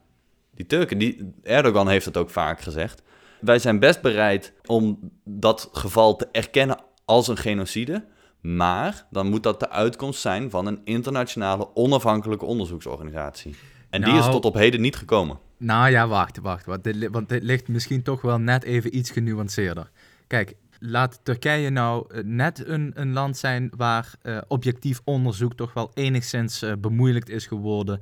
die 0.54 0.66
Turken, 0.66 0.98
die, 0.98 1.32
Erdogan 1.42 1.88
heeft 1.88 2.04
het 2.04 2.16
ook 2.16 2.30
vaak 2.30 2.60
gezegd. 2.60 3.02
Wij 3.40 3.58
zijn 3.58 3.78
best 3.78 4.00
bereid 4.00 4.52
om 4.66 4.98
dat 5.24 5.68
geval 5.72 6.16
te 6.16 6.28
erkennen 6.32 6.80
als 7.04 7.28
een 7.28 7.36
genocide. 7.36 8.04
Maar 8.40 9.06
dan 9.10 9.26
moet 9.28 9.42
dat 9.42 9.60
de 9.60 9.70
uitkomst 9.70 10.20
zijn 10.20 10.50
van 10.50 10.66
een 10.66 10.80
internationale 10.84 11.68
onafhankelijke 11.74 12.44
onderzoeksorganisatie. 12.44 13.54
En 13.90 14.02
die 14.02 14.12
is 14.14 14.18
Nou- 14.18 14.30
tot 14.32 14.44
op 14.44 14.54
heden 14.54 14.80
niet 14.80 14.96
gekomen. 14.96 15.38
Nou 15.56 15.90
ja, 15.90 16.08
wacht, 16.08 16.38
wacht. 16.38 16.66
Want 16.66 16.84
dit, 16.84 17.08
want 17.10 17.28
dit 17.28 17.42
ligt 17.42 17.68
misschien 17.68 18.02
toch 18.02 18.20
wel 18.22 18.38
net 18.38 18.62
even 18.62 18.96
iets 18.96 19.10
genuanceerder. 19.10 19.90
Kijk, 20.26 20.54
laat 20.78 21.20
Turkije 21.22 21.70
nou 21.70 22.04
eh, 22.14 22.22
net 22.24 22.66
een, 22.66 22.90
een 22.94 23.12
land 23.12 23.36
zijn 23.36 23.70
waar 23.76 24.12
eh, 24.22 24.38
objectief 24.48 25.00
onderzoek 25.04 25.54
toch 25.54 25.72
wel 25.72 25.90
enigszins 25.94 26.62
eh, 26.62 26.72
bemoeilijkt 26.78 27.28
is 27.28 27.46
geworden. 27.46 28.00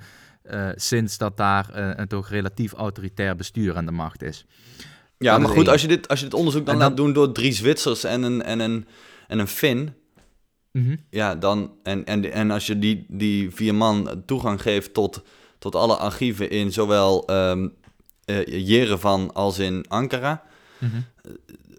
sinds 0.75 1.19
dat 1.19 1.37
daar 1.37 1.67
een 1.99 2.09
toch 2.09 2.29
relatief 2.29 2.73
autoritair 2.73 3.37
bestuur 3.37 3.77
aan 3.77 3.87
de 3.87 3.93
macht 3.93 4.23
is. 4.23 4.45
Ja, 5.19 5.31
Dat 5.31 5.41
maar 5.41 5.49
is 5.51 5.55
goed, 5.57 5.65
één. 5.65 5.73
als 5.73 5.83
je, 5.83 5.89
dit, 5.89 6.09
als 6.09 6.19
je 6.19 6.25
dit 6.25 6.35
onderzoek 6.35 6.67
dan 6.67 6.79
dan- 6.79 6.89
laat 6.89 6.97
doen 6.97 7.13
door 7.13 7.33
drie 7.33 7.53
Zwitsers 7.53 8.05
en 8.05 8.23
een, 8.23 8.43
en 8.43 8.61
een, 8.61 8.87
en 9.27 9.39
een 9.39 9.49
Fin, 9.49 9.95
Mhm. 10.73 10.97
ja, 11.11 11.35
dan, 11.35 11.73
en, 11.83 12.05
en, 12.05 12.33
en 12.33 12.51
als 12.51 12.67
je 12.67 12.79
die, 12.79 13.07
die 13.09 13.51
vier 13.51 13.75
man 13.75 14.23
toegang 14.27 14.63
geeft 14.63 14.95
tot, 14.95 15.23
tot 15.59 15.75
alle 15.75 15.97
archieven 15.97 16.51
in 16.51 16.73
zowel 16.73 17.27
ehm 17.27 17.69
eh, 18.25 18.47
Yerevan 18.69 19.35
als 19.35 19.59
in 19.59 19.85
Ankara, 19.89 20.43
Mhm. 20.79 20.97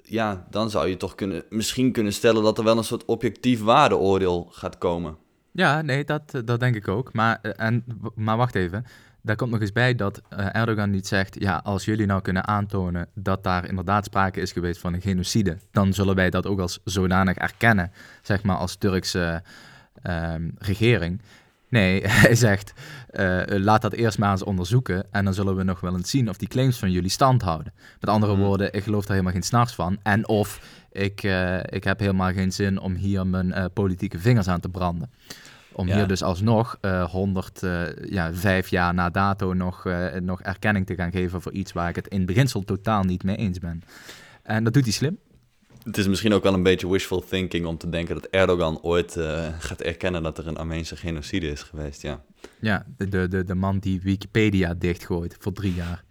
ja, 0.03 0.47
dan 0.49 0.69
zou 0.69 0.87
je 0.87 0.97
toch 0.97 1.15
kunnen, 1.15 1.43
misschien 1.49 1.91
kunnen 1.91 2.13
stellen 2.13 2.43
dat 2.43 2.57
er 2.57 2.63
wel 2.63 2.77
een 2.77 2.83
soort 2.83 3.05
objectief 3.05 3.61
waardeoordeel 3.61 4.47
gaat 4.51 4.77
komen. 4.77 5.17
Ja, 5.51 5.81
nee, 5.81 6.03
dat, 6.03 6.21
eh, 6.31 6.41
dat 6.45 6.59
denk 6.59 6.75
ik 6.75 6.87
ook. 6.87 7.13
Maar, 7.13 7.39
eh, 7.41 7.51
en, 7.65 7.85
maar 8.15 8.37
wacht 8.37 8.55
even. 8.55 8.85
Daar 9.21 9.35
komt 9.35 9.51
nog 9.51 9.61
eens 9.61 9.71
bij 9.71 9.95
dat 9.95 10.21
eh, 10.29 10.55
Erdogan 10.55 10.89
niet 10.89 11.07
zegt... 11.07 11.39
ja, 11.39 11.61
als 11.63 11.85
jullie 11.85 12.05
nou 12.05 12.21
kunnen 12.21 12.47
aantonen 12.47 13.07
dat 13.13 13.43
daar 13.43 13.67
inderdaad 13.67 14.05
sprake 14.05 14.41
is 14.41 14.51
geweest 14.51 14.79
van 14.79 14.93
een 14.93 15.01
genocide... 15.01 15.57
dan 15.71 15.93
zullen 15.93 16.15
wij 16.15 16.29
dat 16.29 16.45
ook 16.45 16.59
als 16.59 16.79
zodanig 16.83 17.37
erkennen, 17.37 17.91
zeg 18.21 18.43
maar, 18.43 18.55
als 18.55 18.75
Turkse 18.75 19.43
ehm, 20.01 20.49
regering. 20.57 21.21
Nee, 21.69 22.07
hij 22.07 22.35
zegt, 22.35 22.73
eh, 23.09 23.41
laat 23.45 23.81
dat 23.81 23.93
eerst 23.93 24.17
maar 24.17 24.31
eens 24.31 24.43
onderzoeken... 24.43 25.05
en 25.11 25.23
dan 25.23 25.33
zullen 25.33 25.55
we 25.55 25.63
nog 25.63 25.79
wel 25.79 25.95
eens 25.95 26.09
zien 26.09 26.29
of 26.29 26.37
die 26.37 26.47
claims 26.47 26.79
van 26.79 26.91
jullie 26.91 27.09
stand 27.09 27.41
houden. 27.41 27.73
Met 27.99 28.09
andere 28.09 28.33
Hmm. 28.33 28.43
woorden, 28.43 28.73
ik 28.73 28.83
geloof 28.83 29.01
daar 29.01 29.11
helemaal 29.11 29.33
geen 29.33 29.43
s'nachts 29.43 29.75
van. 29.75 29.97
En 30.03 30.27
of 30.27 30.61
ik, 30.91 31.23
eh, 31.23 31.57
ik 31.63 31.83
heb 31.83 31.99
helemaal 31.99 32.31
geen 32.31 32.51
zin 32.51 32.79
om 32.79 32.93
hier 32.95 33.27
mijn 33.27 33.69
politieke 33.73 34.19
vingers 34.19 34.47
aan 34.47 34.59
te 34.59 34.69
branden. 34.69 35.09
Om 35.79 35.87
Ja. 35.87 35.95
hier 35.95 36.07
dus 36.07 36.21
alsnog 36.21 36.77
eh 36.81 37.03
100, 37.03 37.63
eh, 37.63 37.81
ja, 38.09 38.33
vijf 38.33 38.67
jaar 38.67 38.93
na 38.93 39.09
dato 39.09 39.53
nog, 39.53 39.85
eh, 39.85 40.13
nog 40.21 40.41
erkenning 40.41 40.85
te 40.85 40.95
gaan 40.95 41.11
geven 41.11 41.41
voor 41.41 41.51
iets 41.51 41.71
waar 41.71 41.89
ik 41.89 41.95
het 41.95 42.07
in 42.07 42.25
beginsel 42.25 42.63
totaal 42.63 43.03
niet 43.03 43.23
mee 43.23 43.35
eens 43.35 43.59
ben. 43.59 43.81
En 44.43 44.63
dat 44.63 44.73
doet 44.73 44.83
hij 44.83 44.91
slim. 44.91 45.17
Het 45.83 45.97
is 45.97 46.07
misschien 46.07 46.33
ook 46.33 46.43
wel 46.43 46.53
een 46.53 46.63
beetje 46.63 46.89
wishful 46.89 47.23
thinking 47.29 47.65
om 47.65 47.77
te 47.77 47.89
denken 47.89 48.15
dat 48.15 48.25
Erdogan 48.25 48.81
ooit 48.81 49.17
gaat 49.59 49.81
erkennen 49.81 50.23
dat 50.23 50.37
er 50.37 50.47
een 50.47 50.57
Armeense 50.57 50.95
genocide 50.95 51.47
is 51.47 51.63
geweest, 51.63 52.01
ja. 52.01 52.21
Ja, 52.59 52.85
de, 52.97 53.27
de, 53.27 53.43
de, 53.43 53.55
man 53.55 53.79
die 53.79 54.01
Wikipedia 54.01 54.73
dichtgooit 54.73 55.35
voor 55.39 55.51
drie 55.51 55.73
jaar. 55.73 56.03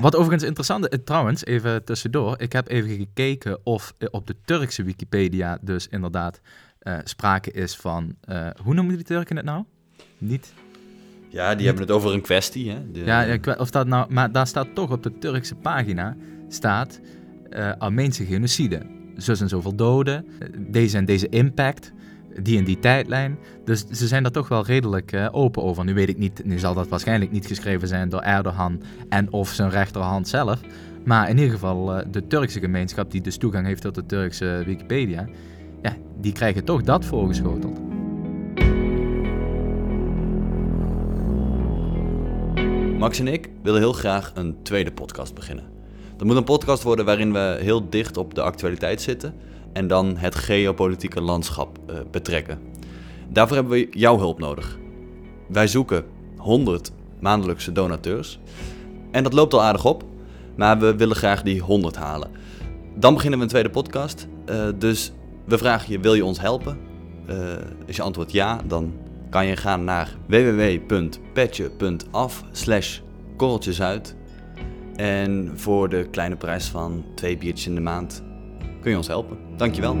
Wat 0.00 0.16
overigens 0.16 0.42
interessant 0.42 0.88
is, 0.88 0.98
trouwens, 1.04 1.44
even 1.44 1.84
tussendoor. 1.84 2.34
Ik 2.40 2.52
heb 2.52 2.68
even 2.68 2.90
gekeken 2.96 3.58
of 3.64 3.94
op 4.10 4.26
de 4.26 4.36
Turkse 4.44 4.82
Wikipedia 4.82 5.58
dus 5.60 5.88
inderdaad 5.88 6.40
eh, 6.84 6.94
sprake 7.04 7.50
is 7.50 7.76
van... 7.76 8.14
eh, 8.20 8.46
hoe 8.62 8.74
noemen 8.74 8.94
die 8.96 9.04
Turken 9.04 9.36
het 9.36 9.44
nou? 9.44 9.64
Niet 10.18 10.52
Ja, 11.28 11.54
die 11.54 11.66
hebben 11.66 11.84
het 11.84 11.92
over 11.92 12.12
een 12.12 12.20
kwestie, 12.20 12.70
hè? 12.70 12.90
De- 12.92 13.04
Ja, 13.04 13.38
of 13.58 13.70
dat 13.70 13.86
nou, 13.86 14.12
maar 14.12 14.32
daar 14.32 14.46
staat 14.46 14.74
toch 14.74 14.90
op 14.90 15.02
de 15.02 15.18
Turkse 15.18 15.54
pagina 15.54 16.16
staat 16.48 17.00
eh 17.50 17.72
Armeense 17.78 18.24
genocide. 18.24 18.80
Zus 19.16 19.40
en 19.40 19.48
zoveel 19.48 19.74
doden, 19.74 20.26
deze 20.58 20.96
en 20.96 21.04
deze 21.04 21.28
impact, 21.28 21.92
die 22.42 22.58
en 22.58 22.64
die 22.64 22.78
tijdlijn. 22.78 23.38
Dus 23.64 23.84
ze 23.90 24.06
zijn 24.06 24.22
daar 24.22 24.32
toch 24.32 24.48
wel 24.48 24.64
redelijk 24.64 25.28
open 25.30 25.62
over. 25.62 25.84
Nu 25.84 25.94
weet 25.94 26.08
ik 26.08 26.18
niet, 26.18 26.44
nu 26.44 26.58
zal 26.58 26.74
dat 26.74 26.88
waarschijnlijk 26.88 27.30
niet 27.30 27.46
geschreven 27.46 27.88
zijn 27.88 28.08
door 28.08 28.20
Erdogan 28.20 28.82
en 29.08 29.32
of 29.32 29.48
zijn 29.48 29.70
rechterhand 29.70 30.28
zelf. 30.28 30.60
Maar 31.04 31.28
in 31.28 31.36
ieder 31.36 31.52
geval 31.52 32.02
de 32.10 32.26
Turkse 32.26 32.60
gemeenschap 32.60 33.10
die 33.10 33.20
dus 33.20 33.36
toegang 33.36 33.66
heeft 33.66 33.82
tot 33.82 33.94
de 33.94 34.06
Turkse 34.06 34.62
Wikipedia, 34.66 35.26
ja, 35.84 35.96
die 36.20 36.32
krijgen 36.32 36.64
toch 36.64 36.82
dat 36.82 37.04
voorgeschoteld. 37.04 37.78
Max 42.98 43.18
en 43.18 43.28
ik 43.28 43.50
willen 43.62 43.80
heel 43.80 43.92
graag 43.92 44.32
een 44.34 44.56
tweede 44.62 44.92
podcast 44.92 45.34
beginnen. 45.34 45.64
Dat 46.16 46.26
moet 46.26 46.36
een 46.36 46.44
podcast 46.44 46.82
worden 46.82 47.04
waarin 47.04 47.32
we 47.32 47.58
heel 47.60 47.88
dicht 47.90 48.16
op 48.16 48.34
de 48.34 48.42
actualiteit 48.42 49.00
zitten 49.00 49.34
en 49.72 49.86
dan 49.86 50.16
het 50.16 50.34
geopolitieke 50.34 51.20
landschap 51.20 51.78
eh, 51.86 51.96
betrekken. 52.10 52.58
Daarvoor 53.28 53.56
hebben 53.56 53.72
we 53.74 53.88
jouw 53.90 54.18
hulp 54.18 54.38
nodig. 54.38 54.78
Wij 55.48 55.66
zoeken 55.66 56.04
100 56.36 56.92
maandelijkse 57.20 57.72
donateurs 57.72 58.38
en 59.10 59.22
dat 59.22 59.32
loopt 59.32 59.54
al 59.54 59.62
aardig 59.62 59.84
op, 59.84 60.04
maar 60.56 60.78
we 60.78 60.96
willen 60.96 61.16
graag 61.16 61.42
die 61.42 61.60
100 61.60 61.96
halen. 61.96 62.30
Dan 62.94 63.14
beginnen 63.14 63.38
we 63.38 63.44
een 63.44 63.50
tweede 63.50 63.70
podcast, 63.70 64.26
eh, 64.44 64.68
dus 64.78 65.12
we 65.44 65.58
vragen 65.58 65.92
je, 65.92 66.00
wil 66.00 66.14
je 66.14 66.24
ons 66.24 66.40
helpen? 66.40 66.78
Eh, 67.26 67.36
is 67.86 67.96
je 67.96 68.02
antwoord 68.02 68.32
ja, 68.32 68.60
dan 68.66 68.92
kan 69.30 69.46
je 69.46 69.56
gaan 69.56 69.84
naar 69.84 70.16
www.petje.af 70.26 72.44
slash. 72.52 73.00
En 74.96 75.52
voor 75.54 75.88
de 75.88 76.08
kleine 76.10 76.36
prijs 76.36 76.66
van 76.66 77.04
twee 77.14 77.38
biertjes 77.38 77.66
in 77.66 77.74
de 77.74 77.80
maand 77.80 78.22
kun 78.80 78.90
je 78.90 78.96
ons 78.96 79.06
helpen. 79.06 79.38
Dankjewel. 79.56 79.96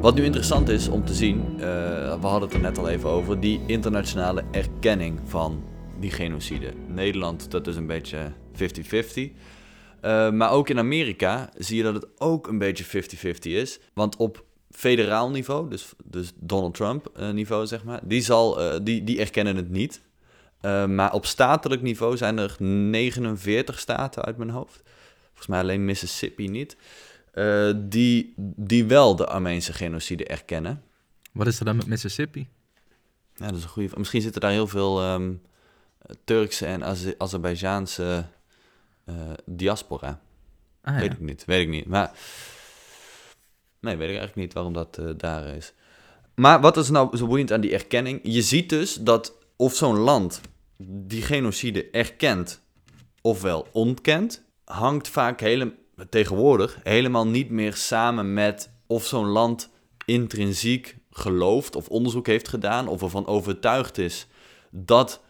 Wat 0.00 0.14
nu 0.14 0.24
interessant 0.24 0.68
is 0.68 0.88
om 0.88 1.04
te 1.04 1.14
zien, 1.14 1.44
eh, 1.56 1.60
we 2.20 2.26
hadden 2.26 2.48
het 2.48 2.52
er 2.52 2.60
net 2.60 2.78
al 2.78 2.88
even 2.88 3.10
over, 3.10 3.40
die 3.40 3.60
internationale 3.66 4.44
erkenning 4.50 5.20
van 5.24 5.62
die 6.00 6.10
genocide. 6.10 6.72
Nederland, 6.86 7.50
dat 7.50 7.66
is 7.66 7.76
een 7.76 7.86
beetje 7.86 8.32
50-50. 8.52 9.32
Eh, 10.00 10.30
maar 10.30 10.50
ook 10.50 10.68
in 10.68 10.78
Amerika 10.78 11.50
zie 11.56 11.76
je 11.76 11.82
dat 11.82 11.94
het 11.94 12.06
ook 12.18 12.46
een 12.46 12.58
beetje 12.58 12.84
50-50 12.84 13.38
is. 13.40 13.78
Want 13.94 14.16
op 14.16 14.44
federaal 14.70 15.30
niveau, 15.30 15.70
dus, 15.70 15.92
dus 16.04 16.32
Donald 16.34 16.74
Trump 16.74 17.10
eh, 17.16 17.30
niveau 17.30 17.66
zeg 17.66 17.84
maar, 17.84 18.00
die, 18.02 18.22
zal, 18.22 18.60
eh, 18.60 18.80
die, 18.82 19.04
die 19.04 19.18
erkennen 19.18 19.56
het 19.56 19.70
niet. 19.70 20.00
Maar 20.88 21.12
op 21.12 21.26
statelijk 21.26 21.82
niveau 21.82 22.16
zijn 22.16 22.38
er 22.38 22.56
49 22.58 23.78
staten 23.78 24.24
uit 24.24 24.36
mijn 24.36 24.50
hoofd. 24.50 24.82
Volgens 25.26 25.46
mij 25.46 25.60
alleen 25.60 25.84
Mississippi 25.84 26.48
niet. 26.48 26.76
die, 27.76 28.32
die 28.36 28.84
wel 28.84 29.16
de 29.16 29.26
Armeense 29.26 29.72
genocide 29.72 30.24
erkennen. 30.24 30.82
Wat 31.32 31.46
is 31.46 31.58
er 31.58 31.64
dan 31.64 31.76
met 31.76 31.86
Mississippi? 31.86 32.48
Ja, 33.34 33.46
dat 33.46 33.56
is 33.56 33.62
een 33.62 33.68
goede. 33.68 33.98
Misschien 33.98 34.22
zitten 34.22 34.40
daar 34.40 34.50
heel 34.50 34.66
veel 34.66 35.00
ehm, 35.00 35.32
Turkse 36.24 36.66
en 36.66 36.84
Aze- 36.84 37.14
Azerbeidzjaanse 37.18 38.24
diaspora. 39.44 40.20
Ah, 40.82 40.94
ja. 40.94 41.00
Weet 41.00 41.12
ik 41.12 41.20
niet, 41.20 41.44
weet 41.44 41.62
ik 41.62 41.68
niet. 41.68 41.86
Maar 41.86 42.12
nee, 43.80 43.96
weet 43.96 44.08
ik 44.08 44.16
eigenlijk 44.16 44.36
niet 44.36 44.52
waarom 44.52 44.72
dat 44.72 44.98
eh, 44.98 45.08
daar 45.16 45.46
is. 45.46 45.72
Maar 46.34 46.60
wat 46.60 46.76
is 46.76 46.90
nou 46.90 47.16
zo 47.16 47.26
boeiend 47.26 47.52
aan 47.52 47.60
die 47.60 47.72
erkenning? 47.72 48.20
Je 48.22 48.42
ziet 48.42 48.68
dus 48.68 48.94
dat 48.94 49.36
of 49.56 49.74
zo'n 49.74 49.96
land 49.96 50.40
die 50.76 51.22
genocide 51.22 51.90
erkent 51.90 52.60
ofwel 53.20 53.66
ontkent, 53.72 54.44
hangt 54.64 55.08
vaak 55.08 55.40
hele, 55.40 55.74
tegenwoordig 56.10 56.78
helemaal 56.82 57.26
niet 57.26 57.50
meer 57.50 57.74
samen 57.74 58.34
met 58.34 58.70
of 58.86 59.06
zo'n 59.06 59.26
land 59.26 59.70
intrinsiek 60.04 60.96
gelooft 61.10 61.76
of 61.76 61.88
onderzoek 61.88 62.26
heeft 62.26 62.48
gedaan 62.48 62.88
of 62.88 63.02
ervan 63.02 63.26
overtuigd 63.26 63.98
is 63.98 64.26
dat 64.70 65.20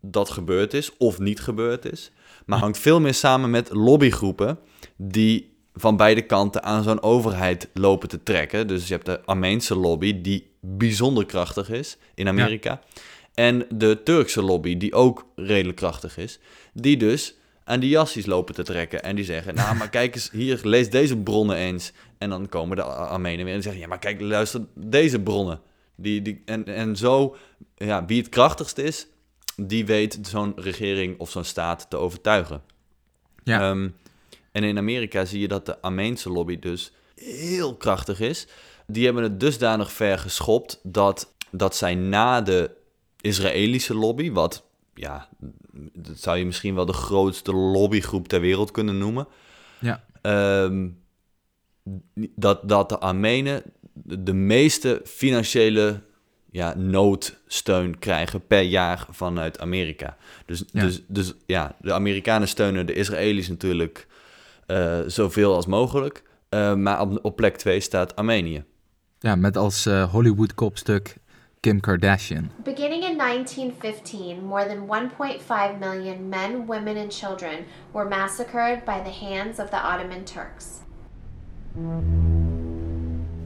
dat 0.00 0.30
gebeurd 0.30 0.74
is 0.74 0.96
of 0.96 1.18
niet 1.18 1.40
gebeurd 1.40 1.92
is. 1.92 2.10
Maar 2.46 2.58
hangt 2.58 2.78
veel 2.78 3.00
meer 3.00 3.14
samen 3.14 3.50
met 3.50 3.70
lobbygroepen 3.72 4.58
die 4.96 5.52
van 5.74 5.96
beide 5.96 6.22
kanten 6.22 6.62
aan 6.62 6.82
zo'n 6.82 7.02
overheid 7.02 7.68
lopen 7.74 8.08
te 8.08 8.22
trekken. 8.22 8.66
Dus 8.66 8.88
je 8.88 8.94
hebt 8.94 9.06
de 9.06 9.24
Armeense 9.24 9.76
lobby 9.76 10.20
die 10.20 10.50
bijzonder 10.60 11.26
krachtig 11.26 11.70
is 11.70 11.96
in 12.14 12.28
Amerika. 12.28 12.80
En 13.34 13.66
de 13.74 14.00
Turkse 14.04 14.42
lobby 14.42 14.76
die 14.76 14.94
ook 14.94 15.26
redelijk 15.36 15.76
krachtig 15.76 16.16
is. 16.16 16.38
Die 16.72 16.96
dus 16.96 17.34
aan 17.64 17.80
die 17.80 17.90
jassies 17.90 18.26
lopen 18.26 18.54
te 18.54 18.62
trekken. 18.62 19.02
En 19.02 19.16
die 19.16 19.24
zeggen, 19.24 19.54
nou 19.54 19.76
maar 19.76 19.90
kijk 19.90 20.14
eens 20.14 20.30
hier, 20.30 20.60
lees 20.62 20.90
deze 20.90 21.16
bronnen 21.16 21.56
eens. 21.56 21.92
En 22.18 22.30
dan 22.30 22.48
komen 22.48 22.76
de 22.76 22.82
Ar- 22.82 23.06
Armenen 23.06 23.44
weer 23.44 23.54
en 23.54 23.62
zeggen, 23.62 23.80
ja 23.80 23.88
maar 23.88 23.98
kijk, 23.98 24.20
luister 24.20 24.60
deze 24.74 25.20
bronnen. 25.20 25.60
Die, 25.94 26.22
die, 26.22 26.42
en, 26.44 26.64
en 26.64 26.96
zo, 26.96 27.36
ja, 27.76 28.04
wie 28.04 28.18
het 28.20 28.28
krachtigst 28.28 28.78
is, 28.78 29.06
die 29.66 29.86
weet 29.86 30.18
zo'n 30.22 30.52
regering 30.56 31.18
of 31.18 31.30
zo'n 31.30 31.44
staat 31.44 31.90
te 31.90 31.96
overtuigen. 31.96 32.62
Ja. 33.44 33.60
Ehm, 33.60 33.88
en 34.52 34.64
in 34.64 34.78
Amerika 34.78 35.24
zie 35.24 35.40
je 35.40 35.48
dat 35.48 35.66
de 35.66 35.80
Armeense 35.80 36.30
lobby 36.30 36.58
dus 36.58 36.92
heel 37.14 37.76
krachtig 37.76 38.20
is. 38.20 38.46
Die 38.86 39.04
hebben 39.04 39.22
het 39.22 39.40
dusdanig 39.40 39.92
ver 39.92 40.18
geschopt 40.18 40.80
dat, 40.82 41.34
dat 41.50 41.76
zij 41.76 41.94
na 41.94 42.40
de 42.40 42.70
Israëlische 43.20 43.94
lobby, 43.94 44.32
wat 44.32 44.64
ja, 44.94 45.28
dat 45.92 46.18
zou 46.18 46.38
je 46.38 46.44
misschien 46.44 46.74
wel 46.74 46.86
de 46.86 46.92
grootste 46.92 47.52
lobbygroep 47.52 48.28
ter 48.28 48.40
wereld 48.40 48.70
kunnen 48.70 48.98
noemen. 48.98 49.26
Ja. 49.78 50.04
Ehm, 50.22 50.88
dat, 52.34 52.68
dat 52.68 52.88
de 52.88 52.98
Armenen 52.98 53.62
de 53.92 54.22
de 54.22 54.32
meeste 54.32 55.00
financiële 55.04 56.00
ja, 56.50 56.74
noodsteun 56.76 57.98
krijgen 57.98 58.46
per 58.46 58.62
jaar 58.62 59.06
vanuit 59.10 59.60
Amerika. 59.60 60.16
Dus 60.46 60.64
Ja. 60.72 60.80
dus, 60.80 61.02
dus 61.06 61.34
ja, 61.46 61.76
de 61.80 61.92
Amerikanen 61.92 62.48
steunen 62.48 62.86
de 62.86 62.92
Israëli's 62.92 63.48
natuurlijk 63.48 64.06
eh, 64.66 64.98
zoveel 65.06 65.54
als 65.54 65.66
mogelijk. 65.66 66.22
Eh, 66.48 66.74
maar 66.74 67.00
op, 67.00 67.18
op 67.22 67.36
plek 67.36 67.56
2 67.56 67.80
staat 67.80 68.16
Armenië. 68.16 68.64
Ja, 69.18 69.36
met 69.36 69.56
als 69.56 69.86
eh, 69.86 70.10
Hollywood-kopstuk 70.10 71.16
Kim 71.60 71.80
Kardashian. 71.80 72.50
Beginning 72.64 73.04
in 73.04 73.18
1915, 73.18 74.44
more 74.44 74.66
than 74.66 74.86
1.5 74.86 75.78
million 75.78 76.28
men, 76.28 76.66
women, 76.66 76.96
and 76.96 77.14
children 77.14 77.64
were 77.92 78.08
massacred 78.08 78.84
by 78.84 79.00
the 79.04 79.26
hands 79.26 79.58
of 79.58 79.68
the 79.70 79.76
Ottoman 79.76 80.24
Turks. 80.24 80.66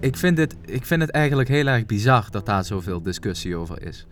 Ik 0.05 0.17
vind, 0.17 0.39
het, 0.39 0.57
ik 0.65 0.87
vind 0.87 1.01
het 1.01 1.11
eigenlijk 1.11 1.49
heel 1.49 1.67
erg 1.67 1.87
bizar 1.87 2.27
dat 2.31 2.47
daar 2.47 2.65
zoveel 2.65 3.03
discussie 3.03 3.57
over 3.57 3.83
is. 3.87 4.07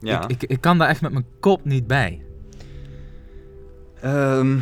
Ja. 0.00 0.22
Ik, 0.22 0.42
ik, 0.42 0.50
ik 0.50 0.60
kan 0.60 0.78
daar 0.78 0.88
echt 0.88 1.00
met 1.00 1.12
mijn 1.12 1.26
kop 1.40 1.64
niet 1.64 1.86
bij. 1.86 2.22
Ehm, 4.00 4.58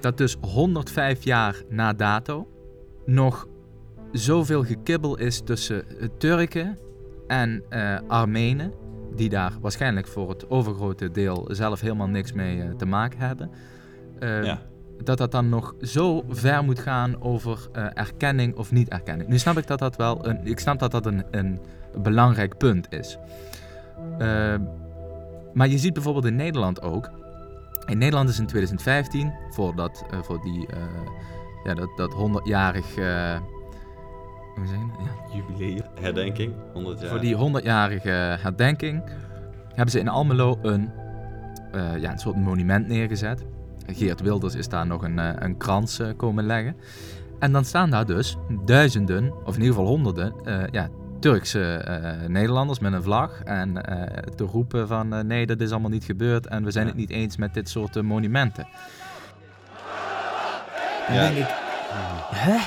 Dat 0.00 0.18
dus 0.18 0.36
105 0.40 1.24
jaar 1.24 1.62
na 1.68 1.92
dato 1.92 2.48
nog 3.06 3.46
zoveel 4.12 4.64
gekibbel 4.64 5.18
is 5.18 5.40
tussen 5.40 5.98
eh, 5.98 6.08
Turken 6.18 6.78
en 7.26 7.62
eh, 7.68 7.98
Armenen, 8.08 8.72
die 9.14 9.28
daar 9.28 9.52
waarschijnlijk 9.60 10.06
voor 10.06 10.28
het 10.28 10.50
overgrote 10.50 11.10
deel 11.10 11.48
zelf 11.50 11.80
helemaal 11.80 12.08
niks 12.08 12.32
mee 12.32 12.62
eh, 12.62 12.70
te 12.70 12.86
maken 12.86 13.18
hebben. 13.18 13.50
Eh, 14.18 14.44
ja. 14.44 14.62
Dat 15.06 15.18
dat 15.18 15.30
dan 15.30 15.48
nog 15.48 15.74
zo 15.80 16.24
ver 16.28 16.64
moet 16.64 16.78
gaan 16.78 17.22
over 17.22 17.68
eh, 17.72 17.86
erkenning 17.94 18.56
of 18.56 18.72
niet 18.72 18.88
erkenning. 18.88 19.28
Nu 19.28 19.38
snap 19.38 19.58
ik 19.58 19.66
dat 19.66 19.78
dat 19.78 19.96
wel 19.96 20.28
een, 20.28 20.46
ik 20.46 20.58
snap 20.58 20.78
dat 20.78 20.90
dat 20.90 21.06
een, 21.06 21.24
een 21.30 21.60
belangrijk 21.96 22.56
punt 22.56 22.92
is. 22.92 23.18
Eh, 24.18 24.54
maar 25.52 25.68
je 25.68 25.78
ziet 25.78 25.92
bijvoorbeeld 25.92 26.24
in 26.24 26.36
Nederland 26.36 26.82
ook. 26.82 27.10
In 27.86 27.98
Nederland 27.98 28.28
is 28.28 28.38
in 28.38 28.46
2015, 28.46 29.32
voor, 29.50 29.76
dat, 29.76 30.04
eh, 30.10 30.22
voor 30.22 30.42
die, 30.42 30.66
eh, 30.66 30.78
ja, 31.64 31.74
dat, 31.74 31.88
dat 31.96 32.12
100-jarig 32.12 32.96
uh, 32.96 33.38
hoe 34.54 34.66
zeg 34.66 34.76
je 34.76 34.86
dat? 34.96 35.06
Ja, 35.06 35.36
jubileum. 35.36 35.82
Herdenking, 36.00 36.54
100 36.72 37.00
jaar. 37.00 37.10
Voor 37.10 37.20
die 37.20 37.36
100-jarige 37.36 38.08
herdenking 38.40 39.02
hebben 39.68 39.90
ze 39.90 39.98
in 39.98 40.08
Almelo 40.08 40.58
een, 40.62 40.90
uh, 41.74 41.98
ja, 41.98 42.10
een 42.10 42.18
soort 42.18 42.36
monument 42.36 42.88
neergezet. 42.88 43.44
Geert 43.86 44.20
Wilders 44.20 44.54
is 44.54 44.68
daar 44.68 44.86
nog 44.86 45.02
een, 45.02 45.18
uh, 45.18 45.30
een 45.34 45.56
krans 45.56 46.00
uh, 46.00 46.08
komen 46.16 46.46
leggen. 46.46 46.76
En 47.38 47.52
dan 47.52 47.64
staan 47.64 47.90
daar 47.90 48.06
dus 48.06 48.36
duizenden, 48.64 49.32
of 49.44 49.54
in 49.54 49.60
ieder 49.60 49.76
geval 49.76 49.86
honderden, 49.86 50.34
uh, 50.44 50.62
ja, 50.70 50.88
Turkse 51.20 51.84
Nederlanders 52.28 52.78
met 52.78 52.92
een 52.92 53.02
vlag. 53.02 53.42
En 53.42 53.72
te 54.36 54.44
roepen 54.44 54.88
van 54.88 55.26
nee, 55.26 55.46
dat 55.46 55.60
is 55.60 55.70
allemaal 55.70 55.90
niet 55.90 56.04
gebeurd 56.04 56.46
en 56.46 56.64
we 56.64 56.70
zijn 56.70 56.84
ja. 56.84 56.90
het 56.90 57.00
niet 57.00 57.10
eens 57.10 57.36
met 57.36 57.54
dit 57.54 57.68
soort 57.68 58.02
monumenten. 58.02 58.66
Dan 61.06 61.16
ja. 61.16 61.22
denk 61.22 61.36
ik, 61.36 61.54
hè? 62.34 62.58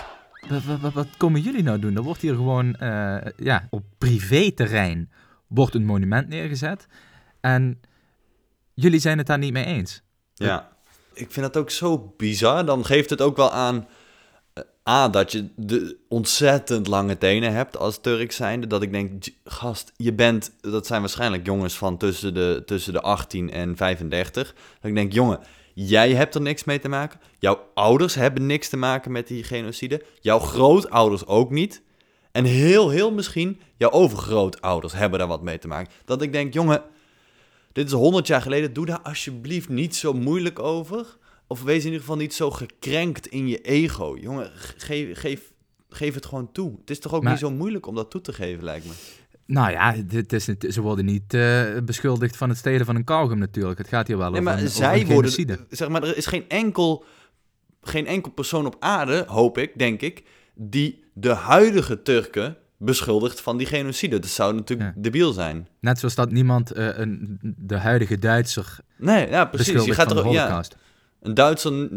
Wat, 0.47 0.63
wat- 0.63 0.79
wat, 0.79 0.93
wat 0.93 1.07
komen 1.17 1.41
jullie 1.41 1.63
nou 1.63 1.79
doen? 1.79 1.95
Er 1.95 2.01
wordt 2.01 2.21
hier 2.21 2.35
gewoon 2.35 2.75
eh, 2.75 3.17
ja, 3.37 3.67
op 3.69 3.83
privéterrein 3.97 5.11
wordt 5.47 5.75
een 5.75 5.85
monument 5.85 6.27
neergezet. 6.27 6.87
En 7.39 7.81
jullie 8.73 8.99
zijn 8.99 9.17
het 9.17 9.27
daar 9.27 9.37
niet 9.37 9.53
mee 9.53 9.65
eens. 9.65 10.03
Ja, 10.33 10.69
ik 11.15 11.31
vind 11.31 11.45
dat 11.53 11.57
ook 11.57 11.69
zo 11.69 12.13
bizar. 12.17 12.65
Dan 12.65 12.85
geeft 12.85 13.09
het 13.09 13.21
ook 13.21 13.35
wel 13.37 13.51
aan... 13.51 13.87
eh, 14.53 14.63
A, 14.89 15.09
dat 15.09 15.31
je 15.31 15.47
de 15.55 15.97
ontzettend 16.09 16.87
lange 16.87 17.17
tenen 17.17 17.53
hebt 17.53 17.77
als 17.77 18.01
Turk 18.01 18.31
zijnde. 18.31 18.67
Dat 18.67 18.81
ik 18.81 18.91
denk, 18.91 19.23
"J- 19.25 19.33
gast, 19.45 19.91
je 19.95 20.13
bent... 20.13 20.51
Dat 20.61 20.87
zijn 20.87 21.01
waarschijnlijk 21.01 21.45
jongens 21.45 21.77
van 21.77 21.97
tussen 21.97 22.33
de, 22.33 22.63
tussen 22.65 22.93
de 22.93 23.01
18 23.01 23.51
en 23.51 23.75
35. 23.75 24.53
Dat 24.53 24.89
ik 24.89 24.95
denk, 24.95 25.13
jongen, 25.13 25.39
jij 25.73 26.11
hebt 26.13 26.35
er 26.35 26.41
niks 26.41 26.63
mee 26.63 26.79
te 26.79 26.89
maken. 26.89 27.19
Jouw 27.39 27.59
ouders 27.73 28.15
hebben 28.15 28.45
niks 28.45 28.69
te 28.69 28.77
maken 28.77 29.11
met 29.11 29.27
die 29.27 29.43
genocide. 29.43 30.03
Jouw 30.19 30.39
grootouders 30.39 31.25
ook 31.25 31.51
niet. 31.51 31.81
En 32.31 32.45
heel, 32.45 32.89
heel 32.89 33.11
misschien 33.11 33.59
jouw 33.77 33.89
overgrootouders 33.91 34.93
hebben 34.93 35.19
daar 35.19 35.27
wat 35.27 35.41
mee 35.41 35.57
te 35.57 35.67
maken. 35.67 35.91
Dat 36.05 36.21
ik 36.21 36.31
denk, 36.31 36.53
jongen, 36.53 36.83
dit 37.75 37.85
is 37.87 37.91
100 37.91 38.27
jaar 38.27 38.41
geleden. 38.41 38.73
Doe 38.73 38.85
daar 38.85 38.99
alsjeblieft 39.01 39.69
niet 39.69 39.95
zo 39.95 40.13
moeilijk 40.13 40.59
over. 40.59 41.17
Of 41.47 41.63
wees 41.63 41.79
in 41.79 41.85
ieder 41.85 41.99
geval 41.99 42.15
niet 42.15 42.33
zo 42.33 42.51
gekrenkt 42.51 43.27
in 43.27 43.47
je 43.47 43.61
ego. 43.61 44.17
Jongen, 44.19 44.51
geef, 44.77 45.19
geef, 45.19 45.51
geef 45.89 46.13
het 46.13 46.25
gewoon 46.25 46.51
toe. 46.51 46.71
Het 46.79 46.89
is 46.89 46.99
toch 46.99 47.13
ook 47.13 47.21
Maar- 47.23 47.31
niet 47.31 47.41
zo 47.41 47.51
moeilijk 47.51 47.87
om 47.87 47.95
dat 47.95 48.11
toe 48.11 48.21
te 48.21 48.33
geven, 48.33 48.63
lijkt 48.63 48.85
me. 48.85 48.91
Nou 49.45 49.71
ja, 49.71 49.95
dit 50.05 50.33
is, 50.33 50.45
ze 50.45 50.81
worden 50.81 51.05
niet 51.05 51.33
eh, 51.33 51.63
beschuldigd 51.83 52.37
van 52.37 52.49
het 52.49 52.57
stelen 52.57 52.85
van 52.85 52.95
een 52.95 53.03
kauwgom 53.03 53.37
natuurlijk. 53.39 53.77
Het 53.77 53.87
gaat 53.87 54.07
hier 54.07 54.17
wel 54.17 54.29
Nee, 54.31 54.39
over, 54.41 54.53
maar 54.53 54.61
een, 54.63 54.69
zij 54.69 55.05
worden... 55.05 55.67
Zeg 55.69 55.89
maar, 55.89 56.03
er 56.03 56.17
is 56.17 56.25
geen 56.25 56.49
enkel, 56.49 57.03
geen 57.81 58.07
enkel 58.07 58.31
persoon 58.31 58.65
op 58.65 58.75
aarde, 58.79 59.25
hoop 59.27 59.57
ik, 59.57 59.71
denk 59.77 60.01
ik... 60.01 60.23
die 60.53 61.03
de 61.13 61.33
huidige 61.33 62.01
Turken 62.01 62.57
beschuldigt 62.77 63.41
van 63.41 63.57
die 63.57 63.67
genocide. 63.67 64.19
Dat 64.19 64.29
zou 64.29 64.53
natuurlijk 64.55 64.95
Ja. 64.95 65.01
debiel 65.01 65.31
zijn. 65.33 65.67
Net 65.79 65.99
zoals 65.99 66.15
dat 66.15 66.31
niemand 66.31 66.71
eh, 66.71 66.97
een, 66.97 67.39
de 67.57 67.77
huidige 67.77 68.19
Duitser 68.19 68.77
Nee, 68.97 69.29
ja, 69.29 69.45
precies. 69.45 69.85
Je 69.85 69.93
gaat 69.93 70.07
van 70.07 70.15
de 70.15 70.21
er, 70.23 70.29
ja, 70.31 70.41
holocaust. 70.41 70.75
een 71.21 71.33
Duitser, 71.33 71.89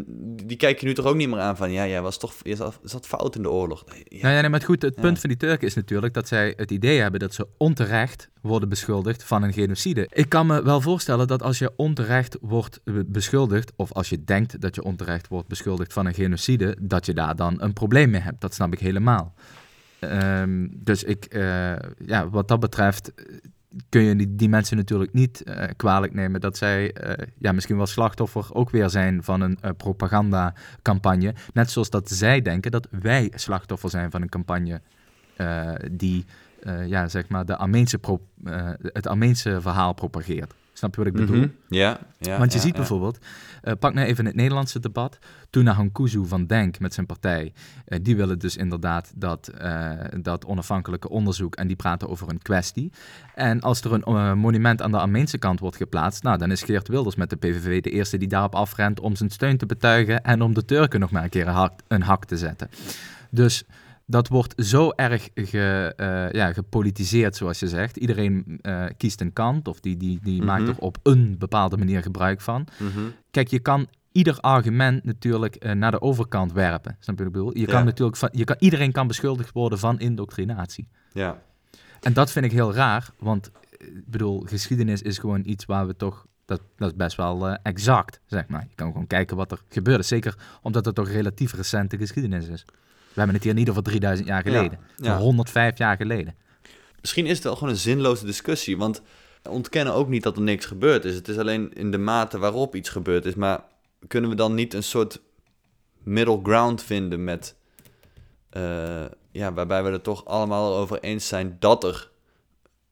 die 0.46 0.56
kijk 0.56 0.80
je 0.80 0.86
nu 0.86 0.94
toch 0.94 1.04
ook 1.06 1.16
niet 1.16 1.28
meer 1.28 1.38
aan 1.40 1.56
van... 1.56 1.70
ja, 1.72 1.86
jij 1.86 2.02
was 2.02 2.18
toch 2.18 2.34
je 2.42 2.56
zat, 2.56 2.78
zat 2.82 3.06
fout 3.06 3.36
in 3.36 3.42
de 3.42 3.50
oorlog. 3.50 3.84
Nee, 3.86 4.02
ja. 4.08 4.22
Nou 4.22 4.34
ja, 4.34 4.40
nee, 4.40 4.50
maar 4.50 4.58
het 4.58 4.68
goed, 4.68 4.82
het 4.82 4.94
punt 4.94 5.18
van 5.18 5.28
die 5.28 5.38
Turken 5.38 5.66
is 5.66 5.74
natuurlijk 5.74 6.14
dat 6.14 6.28
zij 6.28 6.52
het 6.56 6.70
idee 6.70 7.00
hebben 7.00 7.20
dat 7.20 7.34
ze 7.34 7.46
onterecht 7.56 8.28
worden 8.42 8.68
beschuldigd 8.68 9.24
van 9.24 9.42
een 9.42 9.52
genocide. 9.52 10.06
Ik 10.12 10.28
kan 10.28 10.46
me 10.46 10.62
wel 10.62 10.80
voorstellen 10.80 11.26
dat 11.26 11.42
als 11.42 11.58
je 11.58 11.72
onterecht 11.76 12.36
wordt 12.40 12.80
be- 12.84 13.04
beschuldigd, 13.06 13.72
of 13.76 13.92
als 13.92 14.08
je 14.08 14.24
denkt 14.24 14.60
dat 14.60 14.74
je 14.74 14.82
onterecht 14.82 15.28
wordt 15.28 15.48
beschuldigd 15.48 15.92
van 15.92 16.06
een 16.06 16.14
genocide, 16.14 16.76
dat 16.80 17.06
je 17.06 17.14
daar 17.14 17.36
dan 17.36 17.62
een 17.62 17.72
probleem 17.72 18.10
mee 18.10 18.20
hebt. 18.20 18.40
Dat 18.40 18.54
snap 18.54 18.72
ik 18.72 18.78
helemaal. 18.78 19.34
Ehm, 20.00 20.66
dus 20.70 21.04
ik, 21.04 21.24
eh, 21.24 21.76
ja, 22.06 22.28
wat 22.30 22.48
dat 22.48 22.60
betreft 22.60 23.14
eh, 23.14 23.24
kun 23.88 24.02
je 24.02 24.34
die, 24.34 24.48
mensen 24.48 24.76
natuurlijk 24.76 25.12
niet 25.12 25.42
eh, 25.42 25.68
kwalijk 25.76 26.14
nemen 26.14 26.40
dat 26.40 26.56
zij 26.56 26.94
ja, 27.38 27.52
misschien 27.52 27.76
wel 27.76 27.86
slachtoffer 27.86 28.54
ook 28.54 28.70
weer 28.70 28.90
zijn 28.90 29.22
van 29.24 29.40
een 29.40 29.58
eh, 29.60 29.70
propagandacampagne. 29.76 31.34
Net 31.52 31.70
zoals 31.70 31.90
dat 31.90 32.10
zij 32.10 32.42
denken 32.42 32.70
dat 32.70 32.88
wij 32.90 33.32
slachtoffer 33.34 33.90
zijn 33.90 34.10
van 34.10 34.22
een 34.22 34.28
campagne 34.28 34.80
die 35.92 36.24
ja, 36.86 37.08
zeg 37.08 37.28
maar 37.28 37.44
de 37.44 37.56
het 38.92 39.06
Armeense 39.06 39.60
verhaal 39.60 39.92
propageert. 39.92 40.54
Snap 40.78 40.94
je 40.94 40.98
wat 40.98 41.06
ik 41.06 41.12
bedoel? 41.12 41.36
Mhm. 41.36 41.48
Ja, 41.68 41.98
ja. 42.18 42.38
Want 42.38 42.52
je 42.52 42.58
ja, 42.58 42.64
ziet 42.64 42.72
ja. 42.72 42.78
bijvoorbeeld, 42.78 43.18
eh, 43.62 43.72
pak 43.78 43.94
nou 43.94 44.06
even 44.06 44.26
het 44.26 44.34
Nederlandse 44.34 44.80
debat. 44.80 45.18
Tuna 45.50 45.72
Hankuzu 45.72 46.26
van 46.26 46.46
Denk 46.46 46.78
met 46.78 46.94
zijn 46.94 47.06
partij, 47.06 47.52
eh, 47.84 47.98
die 48.02 48.16
willen 48.16 48.38
dus 48.38 48.56
inderdaad 48.56 49.12
dat, 49.14 49.48
eh, 49.48 49.92
dat 50.20 50.44
onafhankelijke 50.44 51.08
onderzoek 51.08 51.54
en 51.54 51.66
die 51.66 51.76
praten 51.76 52.08
over 52.08 52.28
een 52.28 52.42
kwestie. 52.42 52.92
En 53.34 53.60
als 53.60 53.80
er 53.80 53.92
een 53.92 54.38
monument 54.38 54.82
aan 54.82 54.90
de 54.90 54.98
Armeense 54.98 55.38
kant 55.38 55.60
wordt 55.60 55.76
geplaatst, 55.76 56.22
nou 56.22 56.38
dan 56.38 56.50
is 56.50 56.62
Geert 56.62 56.88
Wilders 56.88 57.16
met 57.16 57.30
de 57.30 57.36
PVV 57.36 57.82
de 57.82 57.90
eerste 57.90 58.16
die 58.18 58.28
daarop 58.28 58.54
afrent 58.54 59.00
om 59.00 59.16
zijn 59.16 59.30
steun 59.30 59.56
te 59.56 59.66
betuigen 59.66 60.22
en 60.22 60.42
om 60.42 60.54
de 60.54 60.64
Turken 60.64 61.00
nog 61.00 61.10
maar 61.10 61.22
een 61.22 61.28
keer 61.28 61.46
een 61.46 61.54
hak, 61.54 61.80
een 61.88 62.02
hak 62.02 62.24
te 62.24 62.36
zetten. 62.36 62.68
Dus 63.30 63.64
dat 64.10 64.28
wordt 64.28 64.54
zo 64.66 64.90
erg 64.90 65.28
ge, 65.34 65.92
eh, 65.96 66.30
ja, 66.30 66.52
gepolitiseerd, 66.52 67.36
zoals 67.36 67.58
je 67.58 67.68
zegt. 67.68 67.96
Iedereen 67.96 68.58
eh, 68.62 68.84
kiest 68.96 69.20
een 69.20 69.32
kant 69.32 69.68
of 69.68 69.80
die, 69.80 69.96
die, 69.96 70.18
die 70.22 70.42
maakt 70.42 70.62
Mhm. 70.62 70.70
er 70.70 70.78
op 70.78 70.98
een 71.02 71.38
bepaalde 71.38 71.76
manier 71.76 72.02
gebruik 72.02 72.40
van. 72.40 72.66
Mhm. 72.78 73.00
Kijk, 73.30 73.48
je 73.48 73.58
kan 73.58 73.88
ieder 74.12 74.40
argument 74.40 75.04
natuurlijk 75.04 75.54
eh, 75.54 75.72
naar 75.72 75.90
de 75.90 76.00
overkant 76.00 76.52
werpen. 76.52 76.96
Snap 77.00 77.18
je 77.18 77.24
wat 77.24 77.32
ik 77.34 77.38
bedoel? 77.38 77.58
Je 77.58 77.66
kan 77.66 77.84
natuurlijk 77.84 78.16
van, 78.16 78.28
je 78.32 78.44
kan, 78.44 78.56
iedereen 78.58 78.92
kan 78.92 79.06
beschuldigd 79.06 79.52
worden 79.52 79.78
van 79.78 79.98
indoctrinatie. 79.98 80.88
Ja. 81.12 81.42
En 82.00 82.12
dat 82.12 82.30
vind 82.32 82.44
ik 82.44 82.52
heel 82.52 82.74
raar, 82.74 83.08
want 83.18 83.50
ik 83.78 84.10
bedoel, 84.10 84.42
geschiedenis 84.46 85.02
is 85.02 85.18
gewoon 85.18 85.42
iets 85.44 85.64
waar 85.64 85.86
we 85.86 85.96
toch, 85.96 86.26
dat, 86.44 86.60
dat 86.76 86.90
is 86.90 86.96
best 86.96 87.16
wel 87.16 87.48
exact, 87.48 88.20
zeg 88.26 88.48
maar. 88.48 88.66
Je 88.68 88.74
kan 88.74 88.92
gewoon 88.92 89.06
kijken 89.06 89.36
wat 89.36 89.52
er 89.52 89.62
gebeurde, 89.68 90.02
zeker 90.02 90.34
omdat 90.62 90.84
het 90.84 90.94
toch 90.94 91.08
relatief 91.08 91.52
recente 91.54 91.96
geschiedenis 91.96 92.46
is. 92.48 92.64
We 93.18 93.24
hebben 93.24 93.42
het 93.42 93.44
hier 93.52 93.54
niet 93.54 93.70
over 93.70 93.82
3000 93.82 94.28
jaar 94.28 94.42
geleden, 94.42 94.78
Ja. 94.96 95.08
maar 95.12 95.18
105 95.18 95.78
jaar 95.78 95.96
geleden. 95.96 96.34
Misschien 97.00 97.26
is 97.26 97.34
het 97.34 97.44
wel 97.44 97.54
gewoon 97.54 97.68
een 97.68 97.76
zinloze 97.78 98.24
discussie, 98.24 98.76
want 98.76 99.02
we 99.42 99.50
ontkennen 99.50 99.94
ook 99.94 100.08
niet 100.08 100.22
dat 100.22 100.36
er 100.36 100.42
niks 100.42 100.66
gebeurd 100.66 101.04
is. 101.04 101.14
Het 101.14 101.28
is 101.28 101.38
alleen 101.38 101.72
in 101.72 101.90
de 101.90 101.98
mate 101.98 102.38
waarop 102.38 102.74
iets 102.74 102.88
gebeurd 102.88 103.24
is. 103.24 103.34
Maar 103.34 103.60
kunnen 104.06 104.30
we 104.30 104.36
dan 104.36 104.54
niet 104.54 104.74
een 104.74 104.82
soort 104.82 105.20
middle 106.02 106.40
ground 106.42 106.82
vinden 106.82 107.24
met, 107.24 107.54
eh, 108.50 109.04
ja, 109.30 109.52
waarbij 109.52 109.82
we 109.82 109.90
er 109.90 110.00
toch 110.00 110.24
allemaal 110.24 110.76
over 110.76 111.00
eens 111.00 111.28
zijn 111.28 111.56
dat 111.58 111.84
er 111.84 112.10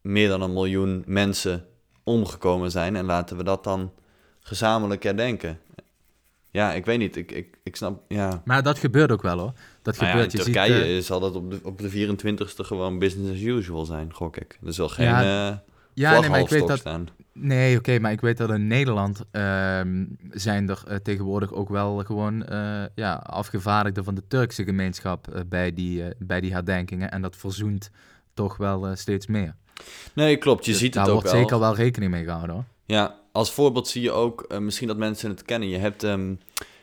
meer 0.01 0.29
dan 0.29 0.43
een 0.43 0.53
miljoen 0.53 1.03
mensen 1.07 1.67
omgekomen 2.05 2.71
zijn 2.71 2.97
en 2.97 3.05
laten 3.05 3.37
we 3.37 3.43
dat 3.43 3.65
dan 3.65 3.93
gezamenlijk 4.41 5.03
herdenken. 5.03 5.59
Ja, 6.57 6.73
ik 6.73 6.85
weet 6.85 6.99
niet. 6.99 7.17
Ik, 7.17 7.33
ik, 7.33 7.59
ik 7.63 7.77
snap, 7.77 8.01
ja. 8.09 8.43
Maar 8.45 8.63
dat 8.63 8.79
gebeurt 8.79 9.13
ook 9.13 9.23
wel 9.23 9.39
hoor. 9.39 9.53
Dat 9.83 9.95
Nou 9.97 10.07
ja, 10.07 10.13
gebeurt. 10.13 10.33
in 10.33 10.39
je 10.39 10.45
ziet, 10.45 10.55
Turkije 10.55 10.97
eh, 10.97 11.03
zal 11.03 11.21
dat 11.21 11.35
op 11.35 11.51
de, 11.51 11.61
op 11.63 11.79
de 11.79 11.91
24e 11.91 12.47
gewoon 12.67 12.99
business 12.99 13.31
as 13.33 13.41
usual 13.41 13.85
zijn, 13.85 14.13
gok 14.13 14.37
ik. 14.37 14.59
Er 14.67 14.73
zal 14.73 14.89
geen 14.89 15.07
Ja, 15.07 15.51
eh 15.51 15.57
Ja, 15.95 16.21
nee, 16.21 16.31
maar 16.31 16.41
ik 16.41 16.49
weet 16.49 16.67
dat. 16.67 16.79
staan. 16.79 17.09
Nee, 17.33 17.77
oké, 17.79 17.99
maar 17.99 18.13
ik 18.13 18.21
weet 18.21 18.37
dat 18.37 18.51
in 18.51 18.67
Nederland 18.67 19.23
ehm, 19.31 20.05
zijn 20.31 20.69
er 20.69 20.83
eh, 20.89 20.97
tegenwoordig 20.97 21.53
ook 21.53 21.69
wel 21.69 21.99
gewoon 22.05 22.45
eh, 22.47 22.83
ja, 22.95 23.15
afgevaardigden 23.15 24.05
van 24.05 24.15
de 24.15 24.23
Turkse 24.29 24.65
gemeenschap 24.65 25.45
bij, 25.49 25.73
die, 25.75 26.03
bij 26.19 26.41
die 26.41 26.53
herdenkingen. 26.53 27.11
En 27.11 27.23
dat 27.23 27.37
verzoent 27.37 27.91
toch 28.35 28.57
wel 28.57 28.97
steeds 28.97 29.27
meer. 29.27 29.55
Nee, 30.13 30.37
klopt. 30.37 30.65
Je 30.65 30.71
Dus 30.71 30.81
ziet 30.81 30.93
daar 30.93 31.03
het 31.03 31.13
ook 31.13 31.21
wordt 31.21 31.33
wel. 31.33 31.43
zeker 31.43 31.59
wel 31.59 31.75
rekening 31.75 32.11
mee 32.11 32.25
gehouden 32.25 32.55
hoor. 32.55 32.65
Ja, 32.87 33.15
als 33.37 33.53
voorbeeld 33.53 33.89
zie 33.89 34.03
je 34.03 34.11
ook, 34.11 34.43
eh, 34.43 34.59
misschien 34.59 34.89
dat 34.89 34.97
mensen 34.97 35.31
het 35.31 35.43
kennen. 35.43 35.69
Je 35.69 35.79
hebt 35.79 36.03
ehm, 36.03 36.35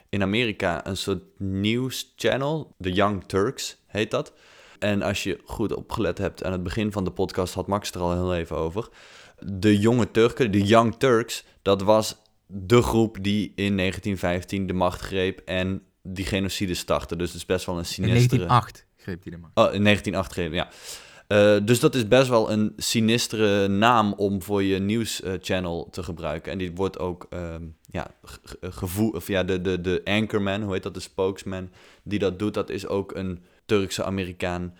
in 0.10 0.22
Amerika 0.22 0.88
een 0.88 0.98
soort 0.98 1.24
nieuwschannel, 1.38 2.76
The 2.82 2.92
Young 2.92 3.24
Turks 3.24 3.78
heet 3.88 4.12
dat. 4.12 4.34
En 4.80 5.02
als 5.02 5.24
je 5.24 5.40
goed 5.46 5.74
opgelet 5.74 6.18
hebt 6.18 6.44
aan 6.44 6.52
het 6.52 6.64
begin 6.64 6.92
van 6.92 7.04
de 7.04 7.12
podcast, 7.12 7.54
had 7.54 7.68
Max 7.68 7.92
er 7.92 8.02
al 8.02 8.12
heel 8.12 8.36
even 8.36 8.58
over. 8.58 8.90
De 9.40 9.80
jonge 9.80 10.12
Turken, 10.12 10.52
de 10.52 10.62
Young 10.64 10.96
Turks, 10.98 11.44
dat 11.62 11.82
was 11.82 12.16
de 12.46 12.82
groep 12.82 13.18
die 13.22 13.52
in 13.56 13.78
1915 13.78 14.68
de 14.68 14.74
macht 14.74 15.02
greep 15.02 15.40
en 15.46 15.82
die 16.02 16.26
genocide 16.26 16.74
startte. 16.74 17.16
Dus 17.16 17.28
het 17.28 17.38
is 17.38 17.46
best 17.46 17.66
wel 17.66 17.76
een 17.76 17.82
In 17.82 17.88
sinistere... 17.88 18.46
1908 18.46 18.86
greep 18.98 19.24
hij 19.24 19.32
de 19.32 19.38
macht. 19.38 19.58
Oh, 19.58 19.74
in 19.74 19.84
1908 19.84 20.34
gegeven, 20.34 20.56
ja. 20.56 20.70
Eh, 21.34 21.56
dus 21.64 21.80
dat 21.80 21.96
is 21.96 22.08
best 22.08 22.28
wel 22.28 22.52
een 22.52 22.74
sinistere 22.78 23.68
naam 23.68 24.14
om 24.14 24.42
voor 24.42 24.64
je 24.64 24.80
nieuwschannel 24.80 25.88
te 25.92 26.04
gebruiken. 26.04 26.52
En 26.52 26.58
die 26.58 26.72
wordt 26.76 27.00
ook 27.00 27.28
ehm 27.30 27.64
ja, 27.90 28.08
gevoel, 28.62 29.10
of 29.10 29.28
ja, 29.28 29.44
de, 29.44 29.62
de, 29.62 29.82
de 29.82 30.02
anchorman, 30.04 30.62
hoe 30.62 30.74
heet 30.74 30.84
dat, 30.84 30.94
de 30.94 31.00
spokesman, 31.00 31.70
die 32.04 32.20
dat 32.20 32.40
doet, 32.40 32.54
dat 32.54 32.70
is 32.70 32.88
ook 32.88 33.16
een 33.16 33.44
Turkse 33.66 34.04
Amerikaan 34.04 34.74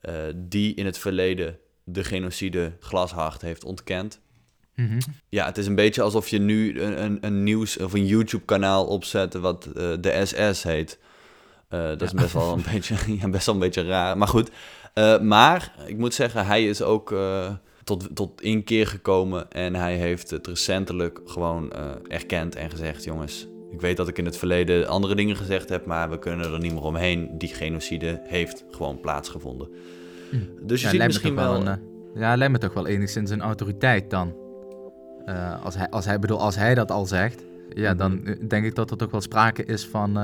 eh, 0.00 0.14
die 0.34 0.74
in 0.74 0.86
het 0.86 0.98
verleden 0.98 1.58
de 1.84 2.04
genocide 2.04 2.72
glashard 2.80 3.40
heeft 3.40 3.64
ontkend. 3.64 4.20
Mhm. 4.74 4.98
Ja, 5.28 5.46
het 5.46 5.58
is 5.58 5.66
een 5.66 5.74
beetje 5.74 6.02
alsof 6.02 6.28
je 6.28 6.38
nu 6.38 6.80
een, 6.80 7.02
een, 7.02 7.18
een 7.20 7.42
nieuws- 7.42 7.78
of 7.78 7.92
een 7.92 8.06
YouTube-kanaal 8.06 8.86
opzet 8.86 9.34
wat 9.34 9.66
eh, 9.66 9.92
de 10.00 10.22
SS 10.24 10.62
heet. 10.62 10.98
Eh, 11.68 11.88
dat 11.88 12.02
is 12.02 12.12
best 12.12 12.32
wel, 12.32 12.52
een 12.52 12.64
beetje, 12.72 12.96
ja, 13.18 13.28
best 13.28 13.46
wel 13.46 13.54
een 13.54 13.60
beetje 13.60 13.84
raar. 13.84 14.18
Maar 14.18 14.28
goed, 14.28 14.50
Eh, 14.94 15.20
maar 15.20 15.74
ik 15.86 15.98
moet 15.98 16.14
zeggen, 16.14 16.46
hij 16.46 16.64
is 16.66 16.82
ook 16.82 17.12
eh, 17.12 17.52
tot, 17.84 18.08
tot 18.16 18.40
inkeer 18.42 18.86
gekomen 18.86 19.50
en 19.50 19.74
hij 19.74 19.96
heeft 19.96 20.30
het 20.30 20.46
recentelijk 20.46 21.20
gewoon 21.24 21.72
eh, 21.72 21.82
erkend 22.08 22.54
en 22.56 22.70
gezegd, 22.70 23.04
jongens, 23.04 23.48
ik 23.70 23.80
weet 23.80 23.96
dat 23.96 24.08
ik 24.08 24.18
in 24.18 24.24
het 24.24 24.36
verleden 24.36 24.86
andere 24.88 25.14
dingen 25.14 25.36
gezegd 25.36 25.68
heb, 25.68 25.86
maar 25.86 26.10
we 26.10 26.18
kunnen 26.18 26.52
er 26.52 26.58
niet 26.60 26.72
meer 26.72 26.82
omheen. 26.82 27.38
Die 27.38 27.48
genocide 27.54 28.20
heeft 28.24 28.64
gewoon 28.70 29.00
plaatsgevonden. 29.00 29.68
Hm. 30.30 30.36
Dus 30.62 30.80
je 30.80 30.86
Ja, 30.86 30.92
ziet 30.92 31.02
misschien 31.04 31.34
wel... 31.34 31.66
een, 31.66 31.78
ja, 32.14 32.36
lijkt 32.36 32.52
me 32.52 32.58
toch 32.58 32.72
wel 32.74 32.86
enigszins 32.86 33.30
een 33.30 33.40
autoriteit 33.40 34.10
dan. 34.10 34.34
Als, 35.62 35.74
hij, 35.76 35.90
als, 35.90 36.04
hij, 36.04 36.18
bedoel, 36.18 36.40
als 36.40 36.56
hij 36.56 36.74
dat 36.74 36.90
al 36.90 37.06
zegt, 37.06 37.44
ja, 37.74 37.94
dan 37.94 38.14
Mhm. 38.14 38.26
eh, 38.26 38.48
denk 38.48 38.64
ik 38.64 38.74
dat 38.74 38.90
er 38.90 38.96
toch 38.96 39.10
wel 39.10 39.20
sprake 39.20 39.64
is 39.64 39.86
van 39.86 40.18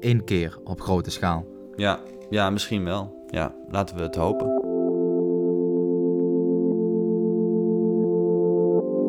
één 0.00 0.24
keer 0.24 0.58
op 0.64 0.80
grote 0.80 1.10
schaal. 1.10 1.46
Ja, 1.76 2.00
Ja, 2.30 2.50
misschien 2.50 2.84
wel. 2.84 3.23
Ja, 3.34 3.54
laten 3.68 3.96
we 3.96 4.02
het 4.02 4.14
hopen. 4.14 4.46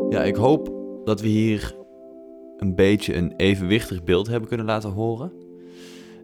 Ja, 0.10 0.24
ik 0.24 0.36
hoop 0.36 0.74
dat 1.04 1.22
we 1.22 1.28
hier 1.28 1.76
een 2.58 2.76
beetje 2.76 3.16
een 3.16 3.34
evenwichtig 3.38 4.04
beeld 4.04 4.28
hebben 4.28 4.48
kunnen 4.48 4.66
laten 4.66 4.90
horen. 4.90 5.32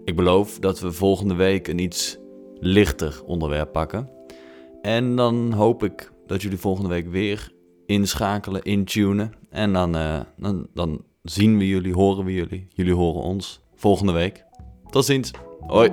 Ik 0.03 0.15
beloof 0.15 0.59
dat 0.59 0.79
we 0.79 0.91
volgende 0.91 1.35
week 1.35 1.67
een 1.67 1.79
iets 1.79 2.17
lichter 2.59 3.21
onderwerp 3.25 3.71
pakken. 3.71 4.09
En 4.81 5.15
dan 5.15 5.53
hoop 5.53 5.83
ik 5.83 6.11
dat 6.25 6.41
jullie 6.41 6.57
volgende 6.57 6.89
week 6.89 7.07
weer 7.07 7.51
inschakelen, 7.85 8.61
intunen. 8.61 9.31
En 9.49 9.73
dan, 9.73 9.95
uh, 9.95 10.19
dan, 10.37 10.67
dan 10.73 11.03
zien 11.23 11.57
we 11.57 11.67
jullie, 11.67 11.93
horen 11.93 12.25
we 12.25 12.33
jullie. 12.33 12.67
Jullie 12.69 12.93
horen 12.93 13.21
ons 13.21 13.61
volgende 13.75 14.11
week. 14.11 14.45
Tot 14.89 15.05
ziens. 15.05 15.31
Hoi. 15.59 15.91